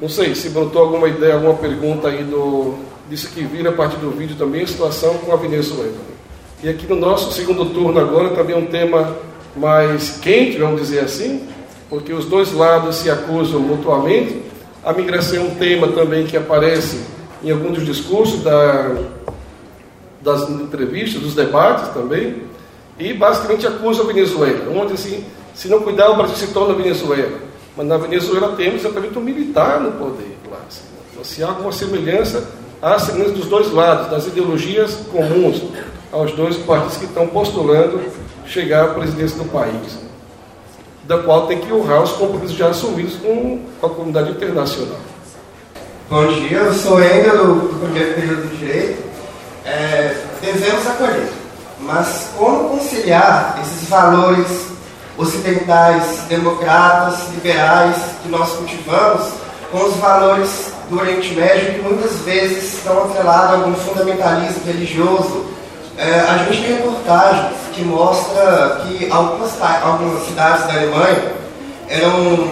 [0.00, 2.74] Não sei se brotou alguma ideia, alguma pergunta aí do,
[3.08, 5.94] disso que vira a partir do vídeo também, a situação com a Venezuela.
[6.62, 9.16] E aqui no nosso segundo turno agora também um tema
[9.56, 11.46] mais quente, vamos dizer assim,
[11.88, 14.42] porque os dois lados se acusam mutuamente.
[14.84, 17.00] A migração é um tema também que aparece
[17.44, 18.96] em alguns dos discursos da,
[20.22, 22.42] das entrevistas, dos debates também,
[22.98, 27.38] e basicamente acusa a Venezuela, onde assim, se não cuidar o Brasil se torna Venezuela.
[27.76, 30.58] Mas na Venezuela temos exatamente um militar no poder lá.
[30.68, 32.46] Assim, então, se há alguma semelhança,
[32.80, 35.62] há semelhança dos dois lados, das ideologias comuns
[36.12, 38.00] aos dois partidos que estão postulando
[38.46, 39.98] chegar à presidência do país,
[41.04, 45.00] da qual tem que honrar os compromissos já assumidos com a comunidade internacional.
[46.10, 49.11] Bom dia, eu sou Engel, do primeiro período do Direito.
[49.64, 51.28] É, devemos acolher,
[51.80, 54.48] mas como conciliar esses valores
[55.16, 59.32] ocidentais, democratas, liberais que nós cultivamos
[59.70, 65.46] com os valores do Oriente Médio que muitas vezes estão atrelados a algum fundamentalismo religioso,
[65.96, 69.50] é, a gente tem reportagens que mostra que algumas,
[69.82, 71.32] algumas cidades da Alemanha
[71.88, 72.48] eram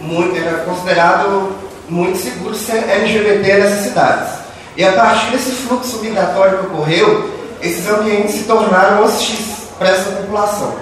[0.00, 1.52] muito, era considerado
[1.88, 4.37] muito seguro ser LGBT nessas cidades.
[4.78, 7.28] E a partir desse fluxo migratório que ocorreu,
[7.60, 10.76] esses ambientes se tornaram hostis para essa população.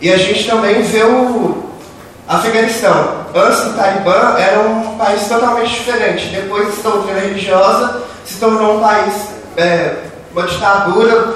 [0.00, 1.62] E a gente também vê o
[2.26, 3.26] Afeganistão.
[3.34, 6.28] Antes do Talibã era um país totalmente diferente.
[6.28, 9.12] Depois da doutrina religiosa se tornou um país,
[9.58, 9.94] é,
[10.32, 11.34] uma ditadura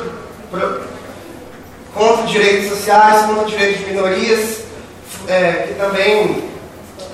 [1.95, 4.61] contra direitos sociais, contra direitos de minorias,
[5.29, 6.49] é, que também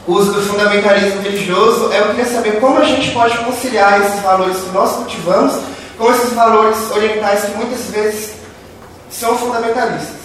[0.07, 1.93] usa do fundamentalismo religioso.
[1.93, 5.55] Eu queria saber como a gente pode conciliar esses valores que nós cultivamos
[5.99, 8.35] com esses valores orientais que muitas vezes
[9.11, 10.25] são fundamentalistas.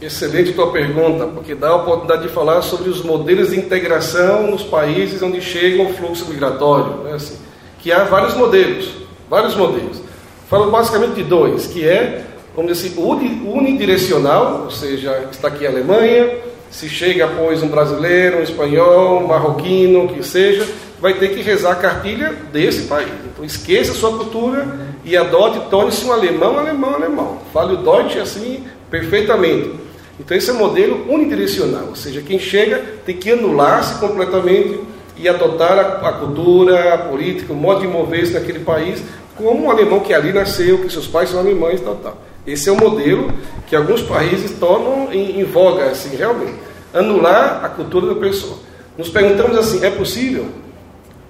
[0.00, 4.62] Excelente tua pergunta, porque dá a oportunidade de falar sobre os modelos de integração nos
[4.62, 7.04] países onde chega o fluxo migratório.
[7.04, 7.12] Né?
[7.12, 7.36] Assim,
[7.80, 8.90] que há vários modelos,
[9.28, 10.00] vários modelos.
[10.48, 12.24] Falo basicamente de dois, que é,
[12.56, 16.30] vamos dizer assim, unidirecional, ou seja, está aqui a Alemanha,
[16.70, 20.66] se chega, pois, um brasileiro, um espanhol, um marroquino, que seja,
[21.00, 23.08] vai ter que rezar a cartilha desse país.
[23.26, 24.66] Então esqueça a sua cultura
[25.04, 27.38] e adote, torne-se um alemão, alemão, alemão.
[27.52, 29.72] Fale o Deutsch assim perfeitamente.
[30.18, 34.78] Então esse é o modelo unidirecional, ou seja, quem chega tem que anular-se completamente
[35.16, 39.02] e adotar a, a, cultura, a política, o modo de mover-se naquele país,
[39.34, 42.18] como um alemão que ali nasceu, que seus pais são alemães, tal, tal.
[42.52, 43.32] Esse é o modelo
[43.66, 46.54] que alguns países tornam em, em voga, assim, realmente.
[46.92, 48.56] Anular a cultura da pessoa.
[48.98, 50.46] Nos perguntamos assim, é possível?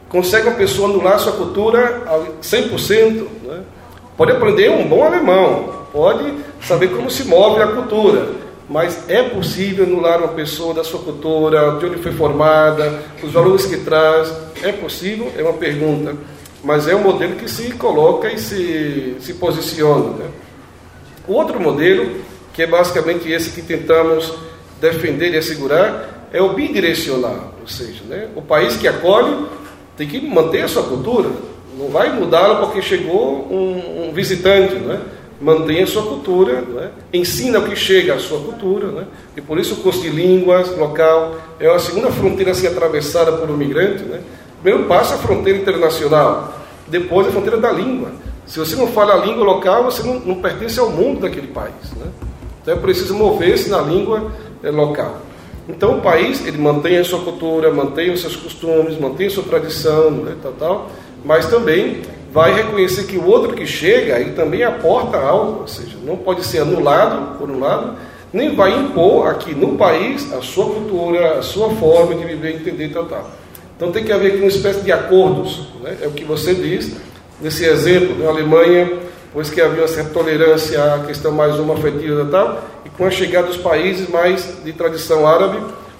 [0.08, 3.26] Consegue uma pessoa anular sua cultura ao 100%?
[3.44, 3.60] Né?
[4.16, 8.30] Pode aprender um bom alemão, pode saber como se move a cultura,
[8.68, 13.66] mas é possível anular uma pessoa da sua cultura, de onde foi formada, os valores
[13.66, 14.32] que traz?
[14.62, 15.30] É possível?
[15.36, 16.14] É uma pergunta.
[16.62, 20.10] Mas é um modelo que se coloca e se, se posiciona.
[20.16, 20.26] Né?
[21.30, 22.10] Outro modelo,
[22.52, 24.34] que é basicamente esse que tentamos
[24.80, 29.46] defender e assegurar, é o bidirecional, ou seja, né, o país que acolhe
[29.96, 31.30] tem que manter a sua cultura,
[31.78, 35.00] não vai mudá-la porque chegou um, um visitante, né?
[35.40, 36.90] mantém a sua cultura, né?
[37.12, 39.04] ensina o que chega à sua cultura, né?
[39.36, 43.32] e por isso o curso de línguas local é a segunda fronteira a ser atravessada
[43.32, 44.02] por um migrante.
[44.02, 44.20] Né?
[44.60, 48.10] Primeiro passo é a fronteira internacional, depois a fronteira da língua.
[48.50, 51.92] Se você não fala a língua local, você não, não pertence ao mundo daquele país.
[51.96, 52.06] Né?
[52.60, 55.18] Então é preciso mover-se na língua é, local.
[55.68, 59.44] Então o país ele mantém a sua cultura, mantém os seus costumes, mantém a sua
[59.44, 60.90] tradição, né, tal, tal,
[61.24, 65.96] mas também vai reconhecer que o outro que chega ele também aporta algo, ou seja,
[66.04, 67.94] não pode ser anulado por um lado,
[68.32, 72.88] nem vai impor aqui no país a sua cultura, a sua forma de viver, entender,
[72.88, 73.30] tal, tal.
[73.76, 75.98] Então tem que haver aqui uma espécie de acordos, né?
[76.02, 76.96] é o que você diz,
[77.40, 78.90] nesse exemplo, na Alemanha,
[79.32, 83.10] pois que havia uma certa tolerância à questão mais homoafetiva e tal, e com a
[83.10, 85.58] chegada dos países mais de tradição árabe,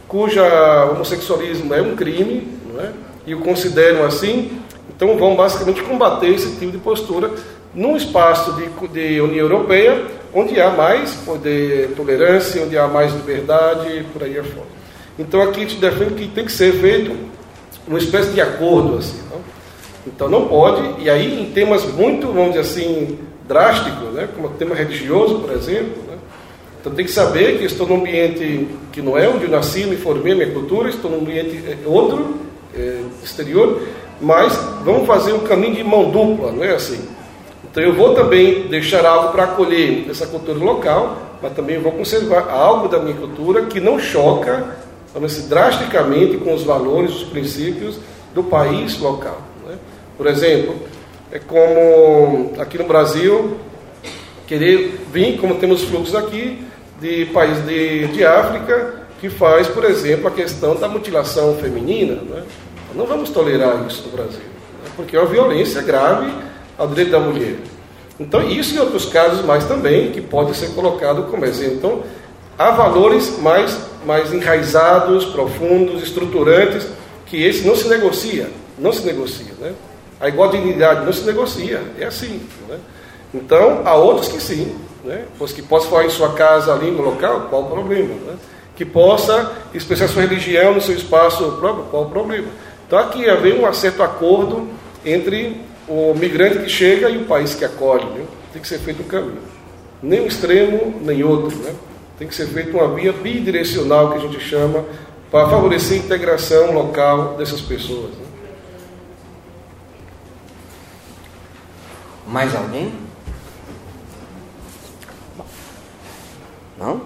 [0.09, 2.91] cuja homossexualismo é um crime, é?
[3.26, 7.30] e o consideram assim, então vão basicamente combater esse tipo de postura
[7.74, 14.05] num espaço de, de União Europeia, onde há mais poder, tolerância, onde há mais liberdade,
[14.12, 14.66] por aí afora.
[15.18, 17.16] Então aqui a gente defende que tem que ser feito
[17.86, 19.41] uma espécie de acordo assim, não?
[20.07, 24.51] Então não pode, e aí em temas muito, vamos dizer assim, drásticos, né, como o
[24.51, 26.16] tema religioso, por exemplo, né,
[26.80, 29.96] então tem que saber que estou num ambiente que não é onde eu nasci, me
[29.96, 32.36] formei, minha cultura, estou num ambiente é, outro,
[32.74, 33.82] é, exterior,
[34.20, 37.01] mas vamos fazer um caminho de mão dupla, não é assim?
[37.70, 42.48] Então eu vou também deixar algo para acolher essa cultura local, mas também vou conservar
[42.51, 44.76] algo da minha cultura que não choca,
[45.12, 47.98] vamos dizer, drasticamente com os valores, os princípios
[48.34, 49.49] do país local.
[50.20, 50.76] Por exemplo,
[51.32, 53.56] é como aqui no Brasil,
[54.46, 56.62] querer vir, como temos fluxos aqui,
[57.00, 62.16] de países de, de África, que faz, por exemplo, a questão da mutilação feminina.
[62.16, 62.42] Né?
[62.94, 64.90] Não vamos tolerar isso no Brasil, né?
[64.94, 66.30] porque é uma violência grave
[66.76, 67.56] ao direito da mulher.
[68.20, 71.76] Então, isso e outros casos mais também, que pode ser colocado como exemplo.
[71.76, 72.02] Então,
[72.58, 76.86] há valores mais, mais enraizados, profundos, estruturantes,
[77.24, 79.72] que esse não se negocia, não se negocia, né?
[80.20, 82.42] A igualdade não se negocia, é assim.
[82.68, 82.78] Né?
[83.32, 85.24] Então, há outros que sim, né?
[85.38, 88.14] Pois que possa falar em sua casa língua local, qual o problema?
[88.14, 88.34] Né?
[88.76, 92.48] Que possa expressar sua religião no seu espaço próprio, qual o problema?
[92.86, 94.68] Então, aqui haver um certo acordo
[95.04, 98.04] entre o migrante que chega e o país que acolhe.
[98.04, 98.24] Né?
[98.52, 99.38] Tem que ser feito um caminho.
[100.02, 101.56] Nem um extremo, nem outro.
[101.58, 101.72] Né?
[102.18, 104.84] Tem que ser feita uma via bidirecional, que a gente chama,
[105.30, 108.10] para favorecer a integração local dessas pessoas.
[108.10, 108.29] Né?
[112.30, 112.92] Mais alguém?
[116.78, 117.02] Não?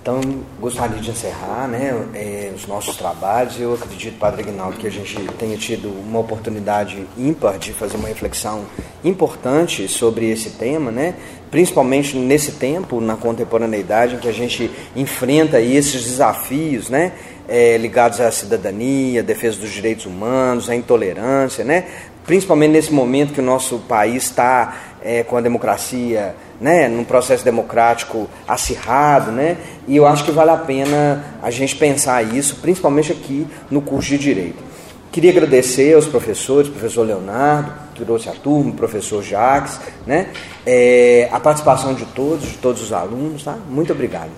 [0.00, 0.20] Então,
[0.58, 3.60] gostaria de encerrar né, é, os nossos trabalhos.
[3.60, 8.08] Eu acredito, Padre Aguinaldo, que a gente tenha tido uma oportunidade ímpar de fazer uma
[8.08, 8.64] reflexão
[9.04, 11.16] importante sobre esse tema, né?
[11.50, 17.12] principalmente nesse tempo, na contemporaneidade, em que a gente enfrenta esses desafios né?
[17.48, 21.86] é, ligados à cidadania, à defesa dos direitos humanos, à intolerância, né?
[22.26, 27.44] principalmente nesse momento que o nosso país está é, com a democracia, né, num processo
[27.44, 33.12] democrático acirrado, né, e eu acho que vale a pena a gente pensar isso, principalmente
[33.12, 34.66] aqui no curso de Direito.
[35.12, 40.28] Queria agradecer aos professores, professor Leonardo, que trouxe a turma, professor Jacques, né,
[40.66, 43.56] é, a participação de todos, de todos os alunos, tá?
[43.70, 44.30] Muito obrigado.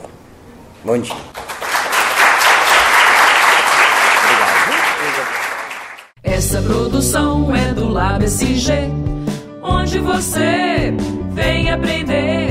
[0.84, 1.16] Bom dia.
[6.39, 8.72] Essa produção é do Lab SG,
[9.61, 10.95] onde você
[11.32, 12.47] vem aprender.